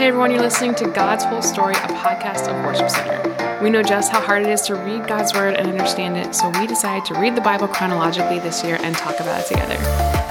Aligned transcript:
Hey 0.00 0.06
everyone, 0.06 0.30
you're 0.30 0.40
listening 0.40 0.74
to 0.76 0.88
God's 0.88 1.24
Whole 1.24 1.42
Story, 1.42 1.74
a 1.74 1.88
podcast 1.88 2.48
of 2.48 2.64
Worship 2.64 2.88
Center. 2.88 3.58
We 3.62 3.68
know 3.68 3.82
just 3.82 4.10
how 4.10 4.18
hard 4.18 4.40
it 4.40 4.48
is 4.48 4.62
to 4.62 4.74
read 4.74 5.06
God's 5.06 5.34
Word 5.34 5.56
and 5.56 5.68
understand 5.68 6.16
it, 6.16 6.34
so 6.34 6.48
we 6.58 6.66
decided 6.66 7.04
to 7.12 7.20
read 7.20 7.36
the 7.36 7.42
Bible 7.42 7.68
chronologically 7.68 8.38
this 8.38 8.64
year 8.64 8.78
and 8.80 8.96
talk 8.96 9.20
about 9.20 9.42
it 9.42 9.46
together. 9.46 9.76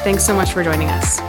Thanks 0.03 0.25
so 0.25 0.35
much 0.35 0.53
for 0.53 0.63
joining 0.63 0.87
us. 0.87 1.19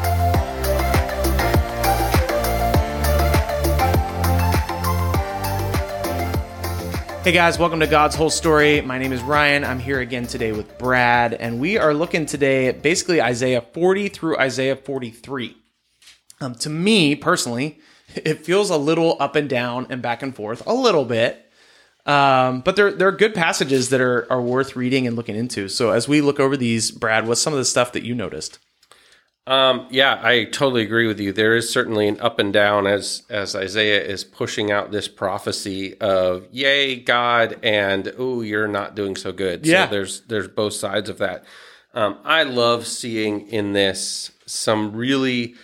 Hey 7.22 7.32
guys, 7.32 7.58
welcome 7.58 7.80
to 7.80 7.86
God's 7.86 8.16
Whole 8.16 8.30
Story. 8.30 8.80
My 8.80 8.96
name 8.96 9.12
is 9.12 9.20
Ryan. 9.20 9.64
I'm 9.64 9.80
here 9.80 10.00
again 10.00 10.26
today 10.26 10.52
with 10.52 10.78
Brad, 10.78 11.34
and 11.34 11.60
we 11.60 11.76
are 11.76 11.92
looking 11.92 12.24
today 12.24 12.68
at 12.68 12.80
basically 12.80 13.20
Isaiah 13.20 13.60
40 13.60 14.08
through 14.08 14.38
Isaiah 14.38 14.76
43. 14.76 15.58
Um, 16.40 16.54
to 16.54 16.70
me 16.70 17.14
personally, 17.14 17.80
it 18.16 18.44
feels 18.44 18.70
a 18.70 18.76
little 18.76 19.16
up 19.20 19.36
and 19.36 19.48
down 19.48 19.86
and 19.90 20.02
back 20.02 20.22
and 20.22 20.34
forth 20.34 20.66
a 20.66 20.74
little 20.74 21.04
bit. 21.04 21.46
Um, 22.06 22.62
but 22.62 22.76
there, 22.76 22.92
there 22.92 23.08
are 23.08 23.12
good 23.12 23.34
passages 23.34 23.90
that 23.90 24.00
are, 24.00 24.30
are 24.32 24.40
worth 24.40 24.74
reading 24.74 25.06
and 25.06 25.16
looking 25.16 25.36
into. 25.36 25.68
So 25.68 25.90
as 25.90 26.08
we 26.08 26.20
look 26.20 26.40
over 26.40 26.56
these, 26.56 26.90
Brad, 26.90 27.26
what's 27.26 27.42
some 27.42 27.52
of 27.52 27.58
the 27.58 27.64
stuff 27.64 27.92
that 27.92 28.02
you 28.02 28.14
noticed? 28.14 28.58
Um, 29.46 29.86
yeah, 29.90 30.20
I 30.22 30.44
totally 30.44 30.82
agree 30.82 31.06
with 31.06 31.18
you. 31.18 31.32
There 31.32 31.56
is 31.56 31.72
certainly 31.72 32.06
an 32.08 32.20
up 32.20 32.38
and 32.38 32.52
down 32.52 32.86
as 32.86 33.22
as 33.30 33.56
Isaiah 33.56 34.02
is 34.02 34.22
pushing 34.22 34.70
out 34.70 34.92
this 34.92 35.08
prophecy 35.08 35.98
of 35.98 36.46
"Yay, 36.52 37.00
God!" 37.00 37.58
and 37.62 38.12
"Oh, 38.16 38.42
you're 38.42 38.68
not 38.68 38.94
doing 38.94 39.16
so 39.16 39.32
good." 39.32 39.66
Yeah. 39.66 39.86
So 39.86 39.90
there's 39.90 40.20
there's 40.22 40.48
both 40.48 40.74
sides 40.74 41.08
of 41.08 41.18
that. 41.18 41.44
Um, 41.94 42.18
I 42.22 42.44
love 42.44 42.86
seeing 42.86 43.48
in 43.48 43.72
this 43.72 44.30
some 44.46 44.92
really 44.92 45.56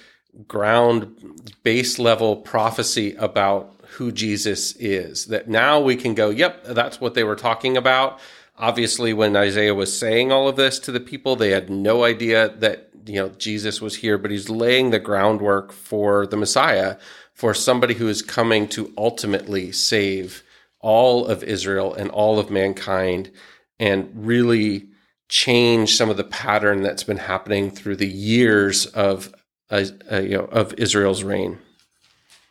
ground 0.49 1.41
base 1.63 1.99
level 1.99 2.37
prophecy 2.37 3.15
about 3.15 3.75
who 3.97 4.13
Jesus 4.13 4.75
is. 4.77 5.27
That 5.27 5.49
now 5.49 5.81
we 5.81 5.97
can 5.97 6.15
go, 6.15 6.31
"Yep, 6.31 6.65
that's 6.65 7.01
what 7.01 7.15
they 7.15 7.25
were 7.25 7.37
talking 7.37 7.77
about." 7.77 8.19
Obviously, 8.59 9.13
when 9.13 9.37
Isaiah 9.37 9.75
was 9.75 9.97
saying 9.97 10.33
all 10.33 10.49
of 10.49 10.57
this 10.57 10.79
to 10.81 10.93
the 10.93 11.01
people, 11.01 11.37
they 11.37 11.51
had 11.51 11.71
no 11.71 12.05
idea 12.05 12.55
that 12.59 12.89
you 13.07 13.17
know 13.17 13.29
Jesus 13.39 13.81
was 13.81 13.97
here, 13.97 14.19
but 14.19 14.31
he's 14.31 14.49
laying 14.49 14.91
the 14.91 14.99
groundwork 14.99 15.73
for 15.73 16.27
the 16.27 16.37
Messiah, 16.37 16.97
for 17.33 17.55
somebody 17.55 17.95
who 17.95 18.09
is 18.09 18.23
coming 18.23 18.67
to 18.69 18.93
ultimately 18.97 19.73
save 19.73 20.43
all 20.81 21.27
of 21.27 21.43
Israel 21.43 21.95
and 21.95 22.11
all 22.11 22.39
of 22.39 22.51
mankind 22.51 23.31
and 23.79 24.11
really 24.15 24.89
change 25.29 25.97
some 25.97 26.09
of 26.09 26.17
the 26.17 26.25
pattern 26.25 26.83
that's 26.83 27.03
been 27.03 27.19
happening 27.19 27.71
through 27.71 27.97
the 27.97 28.09
years 28.09 28.87
of 28.87 29.35
uh, 29.71 29.85
uh, 30.11 30.21
you 30.21 30.37
know 30.37 30.45
of 30.45 30.75
Israel's 30.75 31.23
reign. 31.23 31.59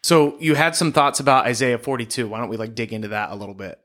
So 0.02 0.38
you 0.40 0.54
had 0.54 0.76
some 0.76 0.92
thoughts 0.92 1.20
about 1.20 1.46
Isaiah 1.46 1.80
42. 1.80 2.28
Why 2.28 2.40
don't 2.40 2.50
we 2.50 2.58
like 2.58 2.76
dig 2.76 2.94
into 2.94 3.08
that 3.08 3.32
a 3.32 3.36
little 3.36 3.56
bit? 3.56 3.80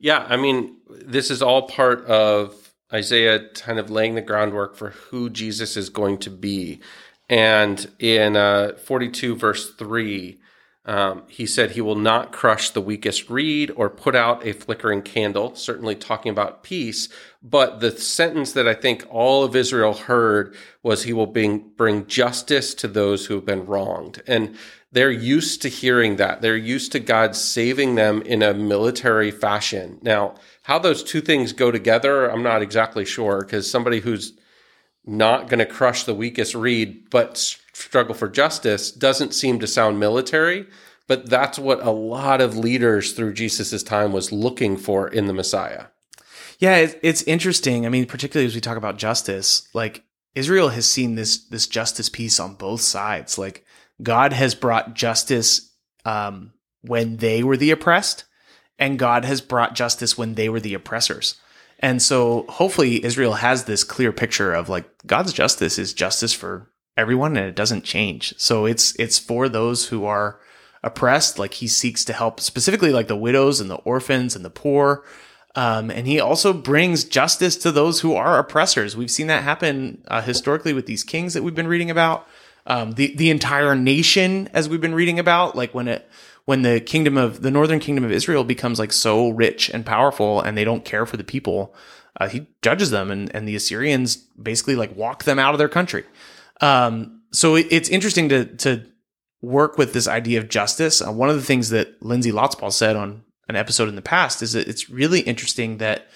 Yeah, 0.00 0.26
I 0.28 0.36
mean, 0.36 0.78
this 0.88 1.30
is 1.30 1.42
all 1.42 1.68
part 1.68 2.04
of 2.06 2.72
Isaiah 2.92 3.48
kind 3.54 3.78
of 3.78 3.90
laying 3.90 4.14
the 4.14 4.22
groundwork 4.22 4.74
for 4.74 4.90
who 4.90 5.30
Jesus 5.30 5.76
is 5.76 5.88
going 5.88 6.18
to 6.18 6.30
be. 6.30 6.80
And 7.28 7.88
in 8.00 8.34
uh, 8.34 8.72
42, 8.84 9.36
verse 9.36 9.72
3, 9.74 10.40
um, 10.90 11.22
he 11.28 11.46
said, 11.46 11.70
He 11.70 11.80
will 11.80 11.94
not 11.94 12.32
crush 12.32 12.70
the 12.70 12.80
weakest 12.80 13.30
reed 13.30 13.70
or 13.76 13.88
put 13.88 14.16
out 14.16 14.44
a 14.44 14.52
flickering 14.52 15.02
candle, 15.02 15.54
certainly 15.54 15.94
talking 15.94 16.32
about 16.32 16.64
peace. 16.64 17.08
But 17.40 17.78
the 17.78 17.92
sentence 17.92 18.50
that 18.54 18.66
I 18.66 18.74
think 18.74 19.06
all 19.08 19.44
of 19.44 19.54
Israel 19.54 19.94
heard 19.94 20.56
was, 20.82 21.04
He 21.04 21.12
will 21.12 21.28
bring, 21.28 21.70
bring 21.76 22.08
justice 22.08 22.74
to 22.74 22.88
those 22.88 23.26
who 23.26 23.36
have 23.36 23.44
been 23.44 23.66
wronged. 23.66 24.20
And 24.26 24.56
they're 24.90 25.12
used 25.12 25.62
to 25.62 25.68
hearing 25.68 26.16
that. 26.16 26.42
They're 26.42 26.56
used 26.56 26.90
to 26.90 26.98
God 26.98 27.36
saving 27.36 27.94
them 27.94 28.20
in 28.22 28.42
a 28.42 28.52
military 28.52 29.30
fashion. 29.30 29.98
Now, 30.02 30.34
how 30.64 30.80
those 30.80 31.04
two 31.04 31.20
things 31.20 31.52
go 31.52 31.70
together, 31.70 32.28
I'm 32.28 32.42
not 32.42 32.62
exactly 32.62 33.04
sure 33.04 33.42
because 33.42 33.70
somebody 33.70 34.00
who's 34.00 34.32
not 35.06 35.48
going 35.48 35.60
to 35.60 35.66
crush 35.66 36.02
the 36.02 36.14
weakest 36.14 36.56
reed 36.56 37.08
but 37.10 37.38
struggle 37.80 38.14
for 38.14 38.28
justice 38.28 38.90
doesn't 38.90 39.34
seem 39.34 39.58
to 39.60 39.66
sound 39.66 39.98
military. 39.98 40.66
But 41.10 41.28
that's 41.28 41.58
what 41.58 41.84
a 41.84 41.90
lot 41.90 42.40
of 42.40 42.56
leaders 42.56 43.14
through 43.14 43.32
Jesus' 43.32 43.82
time 43.82 44.12
was 44.12 44.30
looking 44.30 44.76
for 44.76 45.08
in 45.08 45.26
the 45.26 45.32
Messiah. 45.32 45.86
Yeah, 46.60 46.76
it, 46.76 47.00
it's 47.02 47.22
interesting. 47.22 47.84
I 47.84 47.88
mean, 47.88 48.06
particularly 48.06 48.46
as 48.46 48.54
we 48.54 48.60
talk 48.60 48.76
about 48.76 48.96
justice, 48.96 49.66
like 49.74 50.04
Israel 50.36 50.68
has 50.68 50.86
seen 50.86 51.16
this 51.16 51.48
this 51.48 51.66
justice 51.66 52.08
piece 52.08 52.38
on 52.38 52.54
both 52.54 52.82
sides. 52.82 53.38
Like 53.38 53.66
God 54.00 54.32
has 54.32 54.54
brought 54.54 54.94
justice 54.94 55.74
um, 56.04 56.52
when 56.82 57.16
they 57.16 57.42
were 57.42 57.56
the 57.56 57.72
oppressed, 57.72 58.26
and 58.78 58.96
God 58.96 59.24
has 59.24 59.40
brought 59.40 59.74
justice 59.74 60.16
when 60.16 60.36
they 60.36 60.48
were 60.48 60.60
the 60.60 60.74
oppressors. 60.74 61.40
And 61.80 62.00
so 62.00 62.46
hopefully 62.48 63.04
Israel 63.04 63.32
has 63.32 63.64
this 63.64 63.82
clear 63.82 64.12
picture 64.12 64.54
of 64.54 64.68
like 64.68 64.88
God's 65.08 65.32
justice 65.32 65.76
is 65.76 65.92
justice 65.92 66.34
for 66.34 66.70
everyone 66.96 67.36
and 67.36 67.46
it 67.46 67.56
doesn't 67.56 67.82
change. 67.82 68.32
So 68.36 68.64
it's 68.64 68.94
it's 68.94 69.18
for 69.18 69.48
those 69.48 69.88
who 69.88 70.04
are 70.04 70.38
oppressed, 70.82 71.38
like 71.38 71.54
he 71.54 71.68
seeks 71.68 72.04
to 72.06 72.12
help 72.12 72.40
specifically 72.40 72.92
like 72.92 73.08
the 73.08 73.16
widows 73.16 73.60
and 73.60 73.70
the 73.70 73.76
orphans 73.76 74.34
and 74.36 74.44
the 74.44 74.50
poor. 74.50 75.04
Um, 75.56 75.90
and 75.90 76.06
he 76.06 76.20
also 76.20 76.52
brings 76.52 77.04
justice 77.04 77.56
to 77.56 77.72
those 77.72 78.00
who 78.00 78.14
are 78.14 78.38
oppressors. 78.38 78.96
We've 78.96 79.10
seen 79.10 79.26
that 79.26 79.42
happen 79.42 80.02
uh, 80.08 80.22
historically 80.22 80.72
with 80.72 80.86
these 80.86 81.02
kings 81.02 81.34
that 81.34 81.42
we've 81.42 81.54
been 81.54 81.66
reading 81.66 81.90
about 81.90 82.26
um, 82.66 82.92
the 82.92 83.14
the 83.16 83.30
entire 83.30 83.74
nation, 83.74 84.48
as 84.52 84.68
we've 84.68 84.80
been 84.80 84.94
reading 84.94 85.18
about, 85.18 85.56
like 85.56 85.74
when 85.74 85.88
it 85.88 86.08
when 86.44 86.62
the 86.62 86.80
kingdom 86.80 87.16
of 87.16 87.42
the 87.42 87.50
northern 87.50 87.80
kingdom 87.80 88.04
of 88.04 88.12
Israel 88.12 88.44
becomes 88.44 88.78
like 88.78 88.92
so 88.92 89.30
rich 89.30 89.70
and 89.70 89.84
powerful, 89.84 90.40
and 90.40 90.56
they 90.56 90.64
don't 90.64 90.84
care 90.84 91.06
for 91.06 91.16
the 91.16 91.24
people, 91.24 91.74
uh, 92.20 92.28
he 92.28 92.46
judges 92.62 92.90
them, 92.90 93.10
and 93.10 93.34
and 93.34 93.48
the 93.48 93.56
Assyrians 93.56 94.16
basically 94.16 94.76
like 94.76 94.94
walk 94.94 95.24
them 95.24 95.38
out 95.38 95.54
of 95.54 95.58
their 95.58 95.68
country. 95.68 96.04
Um, 96.60 97.22
so 97.32 97.56
it, 97.56 97.66
it's 97.70 97.88
interesting 97.88 98.28
to 98.28 98.44
to 98.44 98.86
work 99.42 99.78
with 99.78 99.92
this 99.92 100.08
idea 100.08 100.38
of 100.38 100.48
justice. 100.48 101.00
Uh, 101.00 101.12
one 101.12 101.30
of 101.30 101.36
the 101.36 101.42
things 101.42 101.70
that 101.70 102.02
Lindsay 102.02 102.32
Lotzpaul 102.32 102.72
said 102.72 102.96
on 102.96 103.24
an 103.48 103.56
episode 103.56 103.88
in 103.88 103.96
the 103.96 104.02
past 104.02 104.42
is 104.42 104.52
that 104.52 104.68
it's 104.68 104.90
really 104.90 105.20
interesting 105.20 105.78
that 105.78 106.08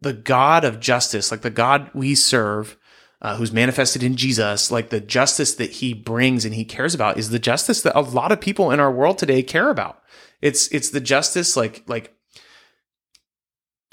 the 0.00 0.12
God 0.12 0.64
of 0.64 0.80
justice, 0.80 1.30
like 1.30 1.40
the 1.40 1.50
God 1.50 1.90
we 1.94 2.14
serve, 2.14 2.76
uh, 3.20 3.36
who's 3.36 3.52
manifested 3.52 4.02
in 4.02 4.16
Jesus, 4.16 4.70
like 4.70 4.90
the 4.90 5.00
justice 5.00 5.54
that 5.56 5.72
he 5.72 5.92
brings 5.92 6.44
and 6.44 6.54
he 6.54 6.64
cares 6.64 6.94
about 6.94 7.18
is 7.18 7.30
the 7.30 7.38
justice 7.38 7.82
that 7.82 7.98
a 7.98 8.00
lot 8.00 8.30
of 8.30 8.40
people 8.40 8.70
in 8.70 8.78
our 8.78 8.92
world 8.92 9.18
today 9.18 9.42
care 9.42 9.70
about. 9.70 10.00
It's 10.40 10.68
it's 10.68 10.90
the 10.90 11.00
justice 11.00 11.56
like 11.56 11.82
like 11.88 12.14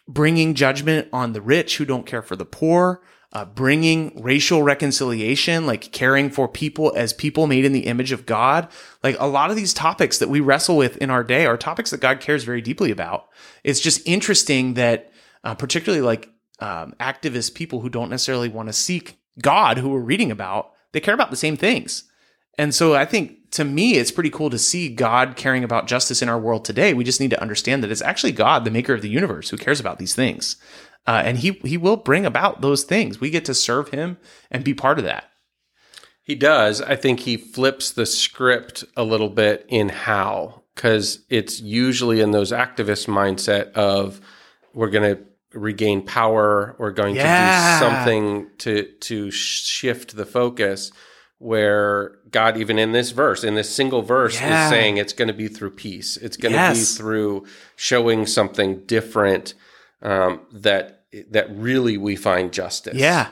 bringing 0.07 0.53
judgment 0.53 1.07
on 1.11 1.33
the 1.33 1.41
rich 1.41 1.77
who 1.77 1.85
don't 1.85 2.05
care 2.05 2.21
for 2.21 2.35
the 2.35 2.45
poor, 2.45 3.01
uh, 3.35 3.43
bringing 3.43 4.13
racial 4.23 4.63
reconciliation, 4.63 5.67
like 5.67 5.91
caring 5.91 6.29
for 6.29 6.47
people 6.47 6.93
as 6.95 7.11
people 7.11 7.47
made 7.47 7.65
in 7.65 7.73
the 7.73 7.85
image 7.85 8.13
of 8.13 8.25
God. 8.25 8.69
Like 9.03 9.17
a 9.19 9.27
lot 9.27 9.49
of 9.49 9.57
these 9.57 9.73
topics 9.73 10.19
that 10.19 10.29
we 10.29 10.39
wrestle 10.39 10.77
with 10.77 10.95
in 10.97 11.09
our 11.09 11.21
day 11.21 11.45
are 11.45 11.57
topics 11.57 11.91
that 11.91 11.99
God 11.99 12.21
cares 12.21 12.45
very 12.45 12.61
deeply 12.61 12.91
about. 12.91 13.27
It's 13.61 13.81
just 13.81 14.07
interesting 14.07 14.75
that, 14.75 15.11
uh, 15.43 15.53
particularly 15.53 16.01
like 16.01 16.29
um, 16.59 16.95
activist 17.01 17.55
people 17.55 17.81
who 17.81 17.89
don't 17.89 18.09
necessarily 18.09 18.47
want 18.47 18.69
to 18.69 18.73
seek 18.73 19.19
God, 19.41 19.79
who 19.79 19.89
we're 19.89 19.99
reading 19.99 20.31
about, 20.31 20.71
they 20.93 21.01
care 21.01 21.13
about 21.13 21.29
the 21.29 21.35
same 21.35 21.57
things. 21.57 22.05
And 22.57 22.73
so 22.73 22.95
I 22.95 23.03
think 23.03 23.51
to 23.51 23.65
me, 23.65 23.95
it's 23.95 24.11
pretty 24.11 24.29
cool 24.29 24.49
to 24.49 24.57
see 24.57 24.87
God 24.87 25.35
caring 25.35 25.65
about 25.65 25.87
justice 25.87 26.21
in 26.21 26.29
our 26.29 26.39
world 26.39 26.63
today. 26.63 26.93
We 26.93 27.03
just 27.03 27.19
need 27.19 27.31
to 27.31 27.41
understand 27.41 27.83
that 27.83 27.91
it's 27.91 28.01
actually 28.01 28.31
God, 28.31 28.63
the 28.63 28.71
maker 28.71 28.93
of 28.93 29.01
the 29.01 29.09
universe, 29.09 29.49
who 29.49 29.57
cares 29.57 29.81
about 29.81 29.99
these 29.99 30.15
things. 30.15 30.55
Uh, 31.07 31.21
and 31.23 31.37
he, 31.39 31.51
he 31.63 31.77
will 31.77 31.97
bring 31.97 32.25
about 32.25 32.61
those 32.61 32.83
things. 32.83 33.19
We 33.21 33.29
get 33.29 33.45
to 33.45 33.53
serve 33.53 33.89
him 33.89 34.17
and 34.49 34.63
be 34.63 34.73
part 34.73 34.97
of 34.97 35.05
that. 35.05 35.29
He 36.23 36.33
does. 36.35 36.81
I 36.81 36.95
think 36.95 37.19
he 37.21 37.37
flips 37.37 37.91
the 37.91 38.07
script 38.07 38.83
a 38.97 39.03
little 39.03 39.29
bit 39.29 39.65
in 39.69 39.89
how, 39.89 40.63
because 40.73 41.23
it's 41.29 41.59
usually 41.61 42.19
in 42.21 42.31
those 42.31 42.51
activist 42.51 43.07
mindset 43.07 43.71
of 43.73 44.19
we're 44.73 44.89
going 44.89 45.15
to 45.15 45.23
regain 45.57 46.01
power 46.01 46.75
or 46.79 46.91
going 46.91 47.15
Yeah. 47.15 47.79
to 47.79 47.79
do 47.79 47.85
something 47.85 48.47
to 48.57 48.83
to 49.01 49.31
shift 49.31 50.15
the 50.17 50.25
focus 50.25 50.91
where 51.37 52.17
God 52.31 52.57
even 52.57 52.77
in 52.77 52.91
this 52.91 53.11
verse 53.11 53.43
in 53.43 53.55
this 53.55 53.69
single 53.69 54.01
verse 54.01 54.39
Yeah. 54.39 54.65
is 54.65 54.69
saying 54.69 54.97
it's 54.97 55.13
going 55.13 55.27
to 55.29 55.33
be 55.33 55.47
through 55.47 55.71
peace 55.71 56.17
it's 56.17 56.35
going 56.35 56.51
to 56.51 56.57
Yes. 56.57 56.77
be 56.93 56.97
through 56.97 57.45
showing 57.77 58.25
something 58.25 58.81
different 58.85 59.53
um, 60.01 60.41
that 60.51 61.05
that 61.29 61.47
really 61.49 61.97
we 61.97 62.15
find 62.15 62.51
justice 62.51 62.95
Yeah. 62.95 63.29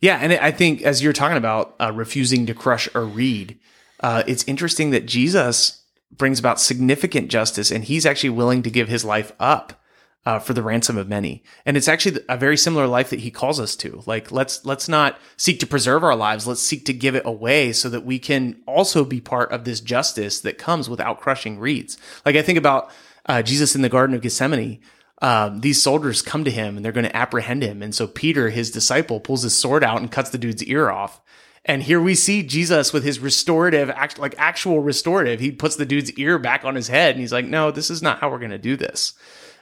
Yeah. 0.00 0.18
And 0.20 0.32
I 0.32 0.50
think 0.50 0.82
as 0.82 1.02
you're 1.02 1.12
talking 1.12 1.36
about 1.38 1.74
uh, 1.80 1.92
refusing 1.92 2.46
to 2.46 2.54
crush 2.54 2.88
or 2.94 3.04
reed, 3.04 3.58
uh, 4.00 4.22
it's 4.26 4.44
interesting 4.44 4.90
that 4.90 5.06
Jesus 5.06 5.84
brings 6.10 6.38
about 6.38 6.60
significant 6.60 7.28
justice 7.28 7.70
and 7.70 7.84
he's 7.84 8.06
actually 8.06 8.30
willing 8.30 8.62
to 8.62 8.70
give 8.70 8.88
his 8.88 9.04
life 9.04 9.32
up 9.40 9.82
uh, 10.26 10.38
for 10.40 10.52
the 10.54 10.62
ransom 10.62 10.98
of 10.98 11.08
many. 11.08 11.42
And 11.64 11.76
it's 11.76 11.88
actually 11.88 12.20
a 12.28 12.36
very 12.36 12.56
similar 12.56 12.86
life 12.86 13.10
that 13.10 13.20
he 13.20 13.30
calls 13.30 13.60
us 13.60 13.76
to. 13.76 14.02
Like, 14.06 14.32
let's, 14.32 14.64
let's 14.64 14.88
not 14.88 15.18
seek 15.36 15.60
to 15.60 15.66
preserve 15.66 16.02
our 16.02 16.16
lives. 16.16 16.46
Let's 16.46 16.62
seek 16.62 16.84
to 16.86 16.92
give 16.92 17.14
it 17.14 17.24
away 17.24 17.72
so 17.72 17.88
that 17.88 18.04
we 18.04 18.18
can 18.18 18.60
also 18.66 19.04
be 19.04 19.20
part 19.20 19.52
of 19.52 19.64
this 19.64 19.80
justice 19.80 20.40
that 20.40 20.58
comes 20.58 20.90
without 20.90 21.20
crushing 21.20 21.60
reeds. 21.60 21.96
Like, 22.24 22.34
I 22.34 22.42
think 22.42 22.58
about 22.58 22.90
uh, 23.26 23.42
Jesus 23.42 23.76
in 23.76 23.82
the 23.82 23.88
Garden 23.88 24.16
of 24.16 24.22
Gethsemane. 24.22 24.80
Um, 25.22 25.60
these 25.60 25.82
soldiers 25.82 26.20
come 26.20 26.44
to 26.44 26.50
him 26.50 26.76
and 26.76 26.84
they're 26.84 26.92
going 26.92 27.06
to 27.06 27.16
apprehend 27.16 27.62
him. 27.62 27.82
And 27.82 27.94
so 27.94 28.06
Peter, 28.06 28.50
his 28.50 28.70
disciple, 28.70 29.18
pulls 29.20 29.42
his 29.42 29.56
sword 29.56 29.82
out 29.82 30.00
and 30.00 30.10
cuts 30.12 30.30
the 30.30 30.38
dude's 30.38 30.62
ear 30.64 30.90
off. 30.90 31.20
And 31.64 31.82
here 31.82 32.00
we 32.00 32.14
see 32.14 32.42
Jesus 32.42 32.92
with 32.92 33.02
his 33.02 33.18
restorative, 33.18 33.90
act, 33.90 34.18
like 34.18 34.34
actual 34.38 34.80
restorative. 34.80 35.40
He 35.40 35.50
puts 35.50 35.76
the 35.76 35.86
dude's 35.86 36.12
ear 36.12 36.38
back 36.38 36.64
on 36.64 36.74
his 36.74 36.88
head 36.88 37.14
and 37.14 37.20
he's 37.20 37.32
like, 37.32 37.46
no, 37.46 37.70
this 37.70 37.90
is 37.90 38.02
not 38.02 38.20
how 38.20 38.30
we're 38.30 38.38
going 38.38 38.50
to 38.50 38.58
do 38.58 38.76
this. 38.76 39.14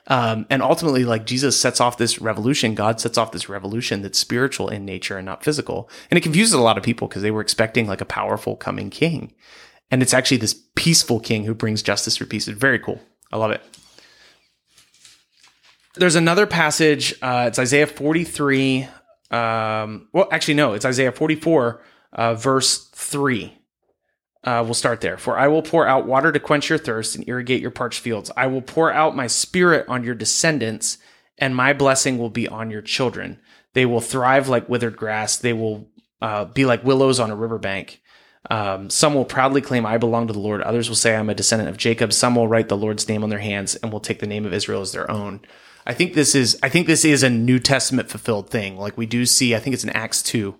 Um, 0.07 0.45
and 0.51 0.61
ultimately, 0.61 1.05
like 1.05 1.25
Jesus 1.25 1.59
sets 1.59 1.81
off 1.81 1.97
this 1.97 2.21
revolution, 2.21 2.75
God 2.75 3.01
sets 3.01 3.17
off 3.17 3.33
this 3.33 3.49
revolution 3.49 4.03
that's 4.03 4.19
spiritual 4.19 4.69
in 4.69 4.85
nature 4.85 5.17
and 5.17 5.25
not 5.25 5.43
physical. 5.43 5.89
And 6.11 6.19
it 6.19 6.23
confuses 6.23 6.53
a 6.53 6.61
lot 6.61 6.77
of 6.77 6.85
people 6.85 7.09
because 7.09 7.23
they 7.23 7.31
were 7.31 7.41
expecting 7.41 7.87
like 7.87 8.03
a 8.03 8.07
powerful 8.07 8.55
coming 8.57 8.91
king. 8.91 9.33
And 9.91 10.03
it's 10.03 10.13
actually 10.13 10.39
this 10.39 10.61
peaceful 10.75 11.21
king 11.21 11.45
who 11.45 11.55
brings 11.55 11.83
justice 11.83 12.19
for 12.19 12.27
peace. 12.27 12.49
It's 12.49 12.59
very 12.59 12.79
cool. 12.79 13.01
I 13.33 13.39
love 13.39 13.51
it. 13.51 13.63
There's 15.97 16.17
another 16.17 16.47
passage. 16.47 17.15
Uh, 17.23 17.45
it's 17.47 17.59
Isaiah 17.59 17.87
43. 17.87 18.89
Um, 19.31 20.09
well, 20.13 20.29
actually, 20.33 20.55
no, 20.55 20.73
it's 20.73 20.85
Isaiah 20.85 21.13
44, 21.13 21.83
uh, 22.13 22.35
verse 22.35 22.89
3. 22.89 23.57
Uh, 24.43 24.63
we'll 24.65 24.75
start 24.75 25.01
there. 25.01 25.17
For 25.17 25.39
I 25.39 25.47
will 25.49 25.63
pour 25.63 25.87
out 25.87 26.07
water 26.07 26.33
to 26.33 26.41
quench 26.41 26.69
your 26.69 26.79
thirst 26.79 27.15
and 27.15 27.27
irrigate 27.29 27.63
your 27.63 27.71
parched 27.71 28.01
fields. 28.01 28.31
I 28.37 28.49
will 28.49 28.61
pour 28.61 28.93
out 28.93 29.17
my 29.17 29.29
spirit 29.29 29.87
on 29.89 30.03
your 30.03 30.17
descendants, 30.17 30.99
and 31.39 31.55
my 31.55 31.73
blessing 31.73 32.19
will 32.19 32.29
be 32.31 32.49
on 32.49 32.71
your 32.71 32.83
children. 32.83 33.41
They 33.73 33.87
will 33.87 34.01
thrive 34.01 34.49
like 34.49 34.69
withered 34.69 34.97
grass. 34.97 35.37
They 35.37 35.53
will 35.53 35.89
uh, 36.21 36.47
be 36.47 36.65
like 36.65 36.85
willows 36.85 37.21
on 37.21 37.31
a 37.31 37.37
riverbank. 37.37 38.03
Um, 38.51 38.91
some 38.91 39.15
will 39.15 39.25
proudly 39.25 39.61
claim, 39.61 39.87
I 39.87 39.97
belong 39.97 40.27
to 40.27 40.33
the 40.33 40.39
Lord. 40.41 40.61
Others 40.61 40.89
will 40.89 40.97
say, 40.97 41.17
I'm 41.17 41.31
a 41.31 41.35
descendant 41.35 41.71
of 41.71 41.79
Jacob. 41.79 42.13
Some 42.13 42.35
will 42.35 42.49
write 42.49 42.69
the 42.69 42.77
Lord's 42.77 43.09
name 43.09 43.23
on 43.23 43.31
their 43.31 43.39
hands 43.39 43.77
and 43.77 43.93
will 43.93 44.01
take 44.01 44.19
the 44.19 44.27
name 44.27 44.45
of 44.45 44.53
Israel 44.53 44.83
as 44.83 44.93
their 44.93 45.11
own. 45.11 45.41
I 45.87 45.95
think 45.95 46.15
this 46.15 46.35
is, 46.35 46.59
I 46.63 46.69
think 46.69 46.87
this 46.87 47.05
is 47.05 47.23
a 47.23 47.31
New 47.31 47.59
Testament 47.59 48.09
fulfilled 48.09 48.51
thing. 48.51 48.77
Like 48.77 48.97
we 48.97 49.07
do 49.07 49.27
see, 49.27 49.55
I 49.55 49.59
think 49.59 49.75
it's 49.75 49.85
in 49.85 49.91
Acts 49.91 50.23
2 50.23 50.57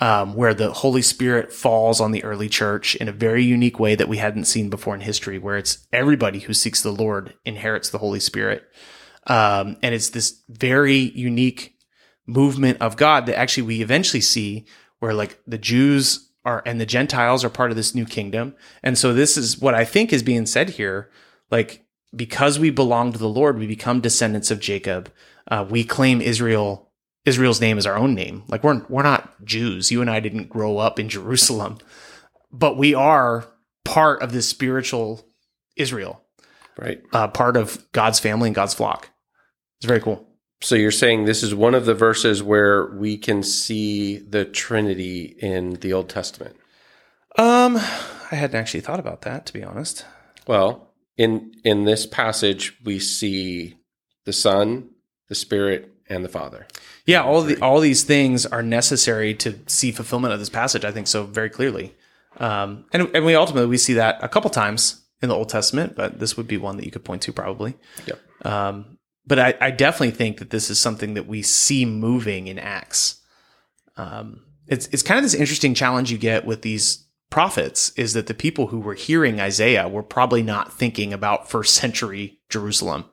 um, 0.00 0.34
where 0.34 0.54
the 0.54 0.72
Holy 0.72 1.02
Spirit 1.02 1.52
falls 1.52 2.00
on 2.00 2.10
the 2.10 2.24
early 2.24 2.48
church 2.48 2.96
in 2.96 3.08
a 3.08 3.12
very 3.12 3.44
unique 3.44 3.78
way 3.78 3.94
that 3.94 4.08
we 4.08 4.16
hadn't 4.16 4.46
seen 4.46 4.70
before 4.70 4.94
in 4.94 5.02
history, 5.02 5.38
where 5.38 5.58
it's 5.58 5.86
everybody 5.92 6.40
who 6.40 6.54
seeks 6.54 6.82
the 6.82 6.92
Lord 6.92 7.34
inherits 7.44 7.90
the 7.90 7.98
Holy 7.98 8.20
Spirit. 8.20 8.64
Um, 9.26 9.76
and 9.82 9.94
it's 9.94 10.08
this 10.08 10.42
very 10.48 10.96
unique 10.96 11.76
movement 12.26 12.80
of 12.80 12.96
God 12.96 13.26
that 13.26 13.38
actually 13.38 13.64
we 13.64 13.82
eventually 13.82 14.22
see 14.22 14.64
where 15.00 15.12
like 15.12 15.38
the 15.46 15.58
Jews 15.58 16.30
are 16.44 16.62
and 16.64 16.80
the 16.80 16.86
Gentiles 16.86 17.44
are 17.44 17.50
part 17.50 17.70
of 17.70 17.76
this 17.76 17.94
new 17.94 18.06
kingdom. 18.06 18.54
And 18.82 18.96
so 18.96 19.12
this 19.12 19.36
is 19.36 19.58
what 19.58 19.74
I 19.74 19.84
think 19.84 20.12
is 20.12 20.22
being 20.22 20.46
said 20.46 20.70
here. 20.70 21.10
Like, 21.50 21.84
because 22.14 22.58
we 22.58 22.70
belong 22.70 23.12
to 23.12 23.18
the 23.18 23.28
Lord, 23.28 23.58
we 23.58 23.66
become 23.66 24.00
descendants 24.00 24.50
of 24.50 24.60
Jacob. 24.60 25.12
Uh, 25.48 25.64
we 25.68 25.84
claim 25.84 26.20
Israel 26.20 26.90
Israel's 27.24 27.60
name 27.60 27.76
is 27.76 27.86
our 27.86 27.96
own 27.96 28.14
name. 28.14 28.44
Like 28.48 28.64
we're 28.64 28.84
we're 28.88 29.02
not 29.02 29.44
Jews. 29.44 29.90
You 29.90 30.00
and 30.00 30.10
I 30.10 30.20
didn't 30.20 30.48
grow 30.48 30.78
up 30.78 30.98
in 30.98 31.08
Jerusalem, 31.08 31.78
but 32.50 32.76
we 32.76 32.94
are 32.94 33.46
part 33.84 34.22
of 34.22 34.32
this 34.32 34.48
spiritual 34.48 35.26
Israel, 35.76 36.22
right? 36.78 37.02
Uh, 37.12 37.28
part 37.28 37.56
of 37.56 37.90
God's 37.92 38.18
family 38.18 38.48
and 38.48 38.54
God's 38.54 38.74
flock. 38.74 39.10
It's 39.78 39.86
very 39.86 40.00
cool. 40.00 40.26
So 40.62 40.74
you're 40.74 40.90
saying 40.90 41.24
this 41.24 41.42
is 41.42 41.54
one 41.54 41.74
of 41.74 41.86
the 41.86 41.94
verses 41.94 42.42
where 42.42 42.86
we 42.86 43.16
can 43.16 43.42
see 43.42 44.18
the 44.18 44.44
Trinity 44.44 45.36
in 45.38 45.74
the 45.74 45.92
Old 45.92 46.10
Testament. 46.10 46.56
Um, 47.38 47.76
I 47.76 48.34
hadn't 48.34 48.58
actually 48.58 48.80
thought 48.80 49.00
about 49.00 49.22
that 49.22 49.46
to 49.46 49.52
be 49.52 49.62
honest. 49.62 50.04
Well, 50.46 50.89
in 51.20 51.52
in 51.64 51.84
this 51.84 52.06
passage, 52.06 52.74
we 52.82 52.98
see 52.98 53.76
the 54.24 54.32
Son, 54.32 54.88
the 55.28 55.34
Spirit, 55.34 55.92
and 56.08 56.24
the 56.24 56.30
Father. 56.30 56.66
Yeah, 57.04 57.22
all 57.22 57.42
the 57.42 57.60
all 57.60 57.80
these 57.80 58.04
things 58.04 58.46
are 58.46 58.62
necessary 58.62 59.34
to 59.34 59.58
see 59.66 59.92
fulfillment 59.92 60.32
of 60.32 60.40
this 60.40 60.48
passage. 60.48 60.82
I 60.82 60.92
think 60.92 61.06
so 61.06 61.24
very 61.24 61.50
clearly, 61.50 61.94
um, 62.38 62.86
and 62.94 63.14
and 63.14 63.26
we 63.26 63.34
ultimately 63.34 63.68
we 63.68 63.76
see 63.76 63.92
that 63.94 64.18
a 64.24 64.28
couple 64.28 64.48
times 64.48 65.02
in 65.20 65.28
the 65.28 65.34
Old 65.34 65.50
Testament, 65.50 65.94
but 65.94 66.18
this 66.20 66.38
would 66.38 66.48
be 66.48 66.56
one 66.56 66.78
that 66.78 66.86
you 66.86 66.90
could 66.90 67.04
point 67.04 67.20
to 67.22 67.34
probably. 67.34 67.76
Yep. 68.06 68.46
Um, 68.46 68.98
but 69.26 69.38
I, 69.38 69.54
I 69.60 69.70
definitely 69.70 70.12
think 70.12 70.38
that 70.38 70.48
this 70.48 70.70
is 70.70 70.78
something 70.78 71.12
that 71.14 71.26
we 71.26 71.42
see 71.42 71.84
moving 71.84 72.46
in 72.46 72.58
Acts. 72.58 73.20
Um, 73.98 74.44
it's 74.66 74.86
it's 74.86 75.02
kind 75.02 75.18
of 75.18 75.24
this 75.24 75.34
interesting 75.34 75.74
challenge 75.74 76.10
you 76.10 76.16
get 76.16 76.46
with 76.46 76.62
these 76.62 77.04
prophets 77.30 77.92
is 77.96 78.12
that 78.12 78.26
the 78.26 78.34
people 78.34 78.68
who 78.68 78.80
were 78.80 78.94
hearing 78.94 79.40
Isaiah 79.40 79.88
were 79.88 80.02
probably 80.02 80.42
not 80.42 80.72
thinking 80.72 81.12
about 81.12 81.48
first 81.48 81.74
century 81.74 82.38
Jerusalem. 82.48 83.04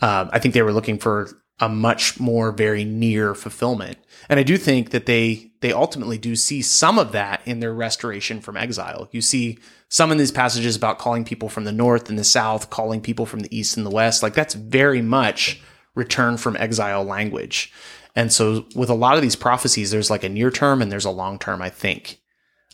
Um, 0.00 0.30
I 0.32 0.38
think 0.38 0.54
they 0.54 0.62
were 0.62 0.72
looking 0.72 0.98
for 0.98 1.28
a 1.60 1.68
much 1.68 2.20
more 2.20 2.52
very 2.52 2.84
near 2.84 3.34
fulfillment. 3.34 3.98
And 4.28 4.38
I 4.38 4.42
do 4.42 4.56
think 4.56 4.90
that 4.90 5.06
they 5.06 5.50
they 5.60 5.72
ultimately 5.72 6.18
do 6.18 6.36
see 6.36 6.62
some 6.62 7.00
of 7.00 7.10
that 7.12 7.40
in 7.44 7.58
their 7.58 7.74
restoration 7.74 8.40
from 8.40 8.56
exile. 8.56 9.08
You 9.10 9.20
see 9.20 9.58
some 9.88 10.12
in 10.12 10.18
these 10.18 10.30
passages 10.30 10.76
about 10.76 10.98
calling 10.98 11.24
people 11.24 11.48
from 11.48 11.64
the 11.64 11.72
north 11.72 12.08
and 12.08 12.18
the 12.18 12.24
south, 12.24 12.70
calling 12.70 13.00
people 13.00 13.26
from 13.26 13.40
the 13.40 13.56
east 13.56 13.76
and 13.76 13.84
the 13.84 13.90
west. 13.90 14.22
Like 14.22 14.34
that's 14.34 14.54
very 14.54 15.02
much 15.02 15.60
return 15.96 16.36
from 16.36 16.56
exile 16.56 17.02
language. 17.02 17.72
And 18.14 18.32
so 18.32 18.66
with 18.76 18.90
a 18.90 18.94
lot 18.94 19.16
of 19.16 19.22
these 19.22 19.36
prophecies, 19.36 19.90
there's 19.90 20.10
like 20.10 20.22
a 20.22 20.28
near 20.28 20.50
term 20.50 20.80
and 20.80 20.92
there's 20.92 21.04
a 21.04 21.10
long 21.10 21.38
term, 21.38 21.60
I 21.60 21.70
think. 21.70 22.20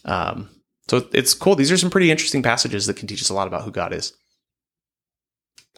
Um, 0.05 0.51
so 0.89 1.07
it's 1.13 1.35
cool. 1.35 1.55
These 1.55 1.73
are 1.73 1.77
some 1.77 1.91
pretty 1.91 2.11
interesting 2.11 2.43
passages 2.43 2.87
that 2.87 2.97
can 2.97 3.09
teach 3.09 3.23
us 3.23 3.31
a 3.31 3.35
lot 3.35 3.47
about 3.47 3.63
who 3.63 3.71
God 3.71 3.93
is. 3.93 4.13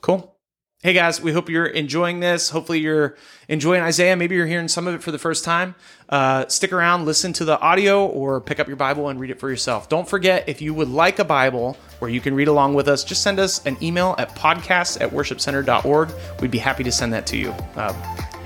Cool. 0.02 0.36
Hey 0.82 0.92
guys, 0.92 1.22
we 1.22 1.32
hope 1.32 1.48
you're 1.48 1.66
enjoying 1.66 2.20
this. 2.20 2.50
Hopefully, 2.50 2.80
you're 2.80 3.16
enjoying 3.48 3.82
Isaiah. 3.82 4.14
Maybe 4.14 4.36
you're 4.36 4.46
hearing 4.46 4.68
some 4.68 4.86
of 4.86 4.94
it 4.94 5.02
for 5.02 5.10
the 5.10 5.18
first 5.18 5.42
time. 5.42 5.74
Uh, 6.08 6.46
stick 6.48 6.70
around, 6.70 7.06
listen 7.06 7.32
to 7.32 7.46
the 7.46 7.58
audio, 7.58 8.06
or 8.06 8.42
pick 8.42 8.60
up 8.60 8.68
your 8.68 8.76
Bible 8.76 9.08
and 9.08 9.18
read 9.18 9.30
it 9.30 9.40
for 9.40 9.48
yourself. 9.48 9.88
Don't 9.88 10.06
forget, 10.06 10.48
if 10.48 10.60
you 10.60 10.74
would 10.74 10.88
like 10.88 11.18
a 11.18 11.24
Bible 11.24 11.78
where 11.98 12.10
you 12.10 12.20
can 12.20 12.34
read 12.34 12.46
along 12.48 12.74
with 12.74 12.88
us, 12.88 13.04
just 13.04 13.22
send 13.22 13.40
us 13.40 13.64
an 13.64 13.78
email 13.82 14.14
at 14.18 14.36
podcast 14.36 15.00
at 15.00 15.10
worshipcenter.org. 15.10 16.10
We'd 16.40 16.50
be 16.50 16.58
happy 16.58 16.84
to 16.84 16.92
send 16.92 17.12
that 17.14 17.26
to 17.28 17.38
you 17.38 17.50
uh, 17.76 17.94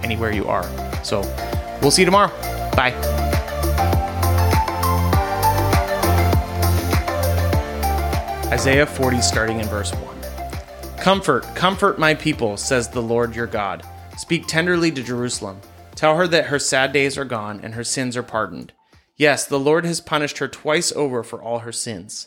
anywhere 0.05 0.33
you 0.33 0.47
are. 0.47 0.65
So 1.05 1.21
we'll 1.83 1.91
see 1.91 2.03
you 2.03 2.07
tomorrow. 2.07 2.31
Bye. 2.77 3.30
Isaiah 8.51 8.85
40, 8.85 9.21
starting 9.21 9.61
in 9.61 9.67
verse 9.67 9.93
1. 9.93 10.97
Comfort, 10.99 11.45
comfort 11.55 12.01
my 12.01 12.15
people, 12.15 12.57
says 12.57 12.89
the 12.89 13.01
Lord 13.01 13.37
your 13.37 13.47
God. 13.47 13.85
Speak 14.19 14.49
tenderly 14.49 14.91
to 14.91 15.05
Jerusalem. 15.05 15.61
Tell 15.95 16.17
her 16.17 16.27
that 16.27 16.47
her 16.47 16.59
sad 16.59 16.93
days 16.93 17.17
are 17.17 17.25
gone 17.25 17.61
and 17.63 17.75
her 17.75 17.85
sins 17.85 18.17
are 18.17 18.25
pardoned. 18.25 18.73
Yes, 19.17 19.47
the 19.47 19.59
Lord 19.59 19.85
has 19.85 20.01
punished 20.01 20.39
her 20.39 20.49
twice 20.49 20.91
over 20.97 21.23
for 21.23 21.41
all 21.41 21.61
her 21.61 21.71
sins. 21.71 22.27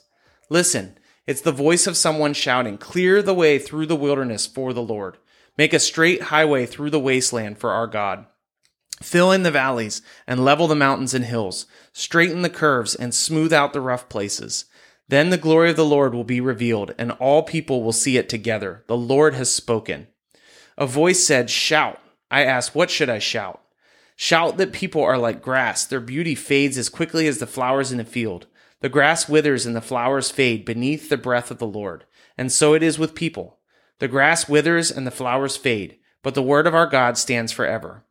Listen, 0.50 0.98
it's 1.28 1.42
the 1.42 1.52
voice 1.52 1.88
of 1.88 1.98
someone 1.98 2.34
shouting, 2.34 2.78
Clear 2.78 3.22
the 3.22 3.34
way 3.34 3.60
through 3.60 3.88
the 3.88 3.96
wilderness 3.98 4.48
for 4.48 4.72
the 4.72 4.82
Lord. 4.82 5.18
Make 5.58 5.74
a 5.74 5.80
straight 5.80 6.24
highway 6.24 6.66
through 6.66 6.92
the 6.92 7.02
wasteland 7.02 7.58
for 7.58 7.72
our 7.72 7.86
God. 7.86 8.28
Fill 9.02 9.34
in 9.34 9.44
the 9.44 9.52
valleys 9.52 10.02
and 10.26 10.46
level 10.46 10.68
the 10.68 10.76
mountains 10.76 11.14
and 11.14 11.26
hills. 11.26 11.66
Straighten 11.92 12.44
the 12.44 12.50
curves 12.50 12.96
and 12.96 13.14
smooth 13.14 13.52
out 13.52 13.74
the 13.74 13.82
rough 13.82 14.08
places. 14.08 14.64
Then 15.10 15.30
the 15.30 15.38
glory 15.38 15.70
of 15.70 15.76
the 15.76 15.86
Lord 15.86 16.14
will 16.14 16.24
be 16.24 16.42
revealed, 16.42 16.96
and 16.98 17.12
all 17.14 17.44
people 17.44 17.84
will 17.84 17.92
see 17.92 18.18
it 18.18 18.30
together. 18.30 18.84
The 18.88 18.98
Lord 18.98 19.34
has 19.36 19.54
spoken. 19.54 20.08
A 20.78 20.88
voice 20.88 21.24
said, 21.24 21.50
Shout. 21.50 22.00
I 22.32 22.44
asked, 22.44 22.74
What 22.74 22.90
should 22.90 23.10
I 23.10 23.20
shout? 23.20 23.62
Shout 24.16 24.58
that 24.58 24.74
people 24.74 25.04
are 25.04 25.18
like 25.18 25.42
grass. 25.42 25.86
Their 25.86 26.00
beauty 26.00 26.36
fades 26.36 26.78
as 26.78 26.90
quickly 26.90 27.28
as 27.28 27.40
the 27.40 27.48
flowers 27.48 27.92
in 27.92 28.00
a 28.00 28.06
field. 28.06 28.48
The 28.80 28.90
grass 28.90 29.30
withers 29.30 29.66
and 29.66 29.76
the 29.76 29.82
flowers 29.82 30.30
fade 30.30 30.66
beneath 30.66 31.10
the 31.10 31.18
breath 31.18 31.52
of 31.52 31.58
the 31.58 31.68
Lord. 31.68 32.06
And 32.38 32.52
so 32.52 32.74
it 32.74 32.84
is 32.84 33.00
with 33.00 33.16
people. 33.16 33.60
The 34.00 34.08
grass 34.08 34.50
withers 34.50 34.92
and 34.92 35.08
the 35.08 35.12
flowers 35.12 35.56
fade, 35.56 35.98
but 36.22 36.36
the 36.36 36.42
word 36.42 36.68
of 36.68 36.76
our 36.76 36.88
God 36.88 37.18
stands 37.18 37.52
forever. 37.52 38.04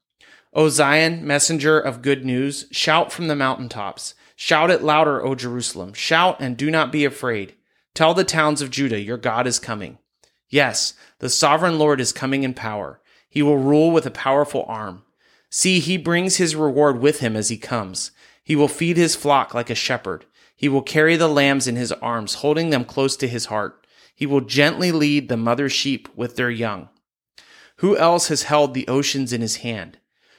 O 0.55 0.69
Zion, 0.69 1.27
messenger 1.27 1.79
of 1.79 2.03
good 2.03 2.25
news, 2.25 2.67
shout 2.71 3.13
from 3.13 3.29
the 3.29 3.37
mountaintops. 3.37 4.15
Shout 4.45 4.73
it 4.73 4.83
louder, 4.83 5.25
O 5.25 5.37
Jerusalem. 5.37 5.93
Shout 5.93 6.39
and 6.41 6.57
do 6.57 6.69
not 6.69 6.91
be 6.91 7.05
afraid. 7.05 7.55
Tell 7.95 8.13
the 8.13 8.25
towns 8.25 8.61
of 8.61 8.73
Judah, 8.73 8.99
your 8.99 9.17
God 9.17 9.47
is 9.47 9.61
coming. 9.61 9.99
Yes, 10.49 10.95
the 11.21 11.29
sovereign 11.29 11.79
Lord 11.79 12.01
is 12.01 12.13
coming 12.13 12.43
in 12.43 12.53
power. 12.53 13.01
He 13.29 13.41
will 13.41 13.59
rule 13.59 13.93
with 13.93 14.05
a 14.05 14.11
powerful 14.11 14.65
arm. 14.67 15.05
See, 15.49 15.79
he 15.79 15.97
brings 15.97 16.39
his 16.39 16.57
reward 16.57 16.99
with 16.99 17.21
him 17.21 17.37
as 17.37 17.51
he 17.51 17.57
comes. 17.57 18.11
He 18.43 18.57
will 18.57 18.67
feed 18.67 18.97
his 18.97 19.15
flock 19.15 19.55
like 19.55 19.71
a 19.71 19.77
shepherd. 19.77 20.25
He 20.57 20.69
will 20.69 20.83
carry 20.83 21.15
the 21.15 21.29
lambs 21.29 21.69
in 21.69 21.77
his 21.77 21.93
arms, 21.93 22.35
holding 22.35 22.71
them 22.71 22.85
close 22.85 23.17
to 23.19 23.29
his 23.29 23.45
heart. 23.45 23.87
He 24.13 24.27
will 24.27 24.41
gently 24.41 24.91
lead 24.91 25.29
the 25.29 25.37
mother 25.37 25.69
sheep 25.69 26.09
with 26.17 26.35
their 26.35 26.51
young. 26.51 26.89
Who 27.77 27.97
else 27.97 28.27
has 28.27 28.43
held 28.43 28.75
the 28.75 28.89
oceans 28.89 29.33
in 29.33 29.41
his 29.41 29.59
hand? 29.59 29.99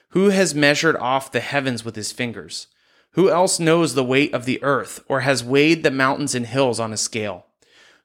Who 0.09 0.31
has 0.31 0.53
measured 0.53 0.97
off 0.97 1.31
the 1.31 1.39
heavens 1.39 1.85
with 1.85 1.95
his 1.95 2.11
fingers? 2.11 2.67
Who 3.13 3.29
else 3.29 3.59
knows 3.59 3.93
the 3.93 4.03
weight 4.03 4.33
of 4.33 4.45
the 4.45 4.61
earth, 4.63 5.03
or 5.07 5.21
has 5.21 5.43
weighed 5.43 5.83
the 5.83 5.91
mountains 5.91 6.33
and 6.33 6.47
hills 6.47 6.79
on 6.79 6.91
a 6.91 6.97
scale? 6.97 7.45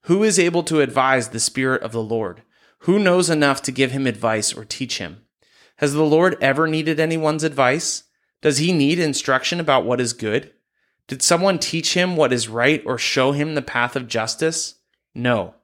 Who 0.03 0.23
is 0.23 0.38
able 0.38 0.62
to 0.65 0.81
advise 0.81 1.29
the 1.29 1.41
Spirit 1.41 1.83
of 1.83 1.93
the 1.93 2.03
Lord? 2.03 2.43
Who 2.81 2.99
knows 2.99 3.31
enough 3.31 3.62
to 3.62 3.73
give 3.73 3.91
him 3.91 4.07
advice 4.07 4.55
or 4.55 4.65
teach 4.65 4.99
him? 4.99 5.23
Has 5.77 5.95
the 5.95 6.05
Lord 6.05 6.37
ever 6.41 6.67
needed 6.67 7.00
anyone's 7.00 7.45
advice? 7.45 8.05
Does 8.43 8.59
he 8.59 8.73
need 8.73 8.99
instruction 8.99 9.61
about 9.61 9.85
what 9.85 10.00
is 10.00 10.12
good? 10.12 10.53
Did 11.07 11.23
someone 11.23 11.59
teach 11.59 11.95
him 11.95 12.15
what 12.15 12.33
is 12.33 12.49
right 12.49 12.83
or 12.85 12.99
show 12.99 13.33
him 13.33 13.55
the 13.55 13.62
path 13.62 13.97
of 13.97 14.09
justice? 14.09 14.75
No. 15.15 15.55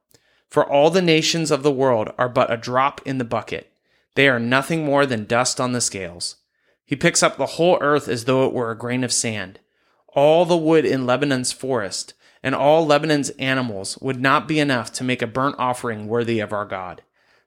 For 0.49 0.65
all 0.67 0.89
the 0.89 1.01
nations 1.01 1.51
of 1.51 1.61
the 1.61 1.71
world 1.71 2.11
are 2.17 2.29
but 2.29 2.51
a 2.51 2.57
drop 2.57 2.99
in 3.05 3.19
the 3.19 3.23
bucket. 3.23 3.71
They 4.15 4.27
are 4.27 4.39
nothing 4.39 4.83
more 4.83 5.05
than 5.05 5.25
dust 5.25 5.61
on 5.61 5.73
the 5.73 5.81
scales. 5.81 6.37
He 6.85 6.95
picks 6.95 7.23
up 7.23 7.37
the 7.37 7.45
whole 7.45 7.77
earth 7.81 8.07
as 8.07 8.25
though 8.25 8.45
it 8.45 8.53
were 8.53 8.71
a 8.71 8.77
grain 8.77 9.03
of 9.03 9.11
sand. 9.11 9.59
All 10.09 10.45
the 10.45 10.55
wood 10.55 10.85
in 10.85 11.05
Lebanon's 11.05 11.51
forest 11.51 12.13
and 12.43 12.53
all 12.53 12.85
Lebanon's 12.85 13.31
animals 13.31 13.97
would 14.01 14.21
not 14.21 14.47
be 14.47 14.59
enough 14.59 14.93
to 14.93 15.03
make 15.03 15.23
a 15.23 15.27
burnt 15.27 15.55
offering 15.57 16.07
worthy 16.07 16.39
of 16.39 16.53
our 16.53 16.65
God. 16.65 17.01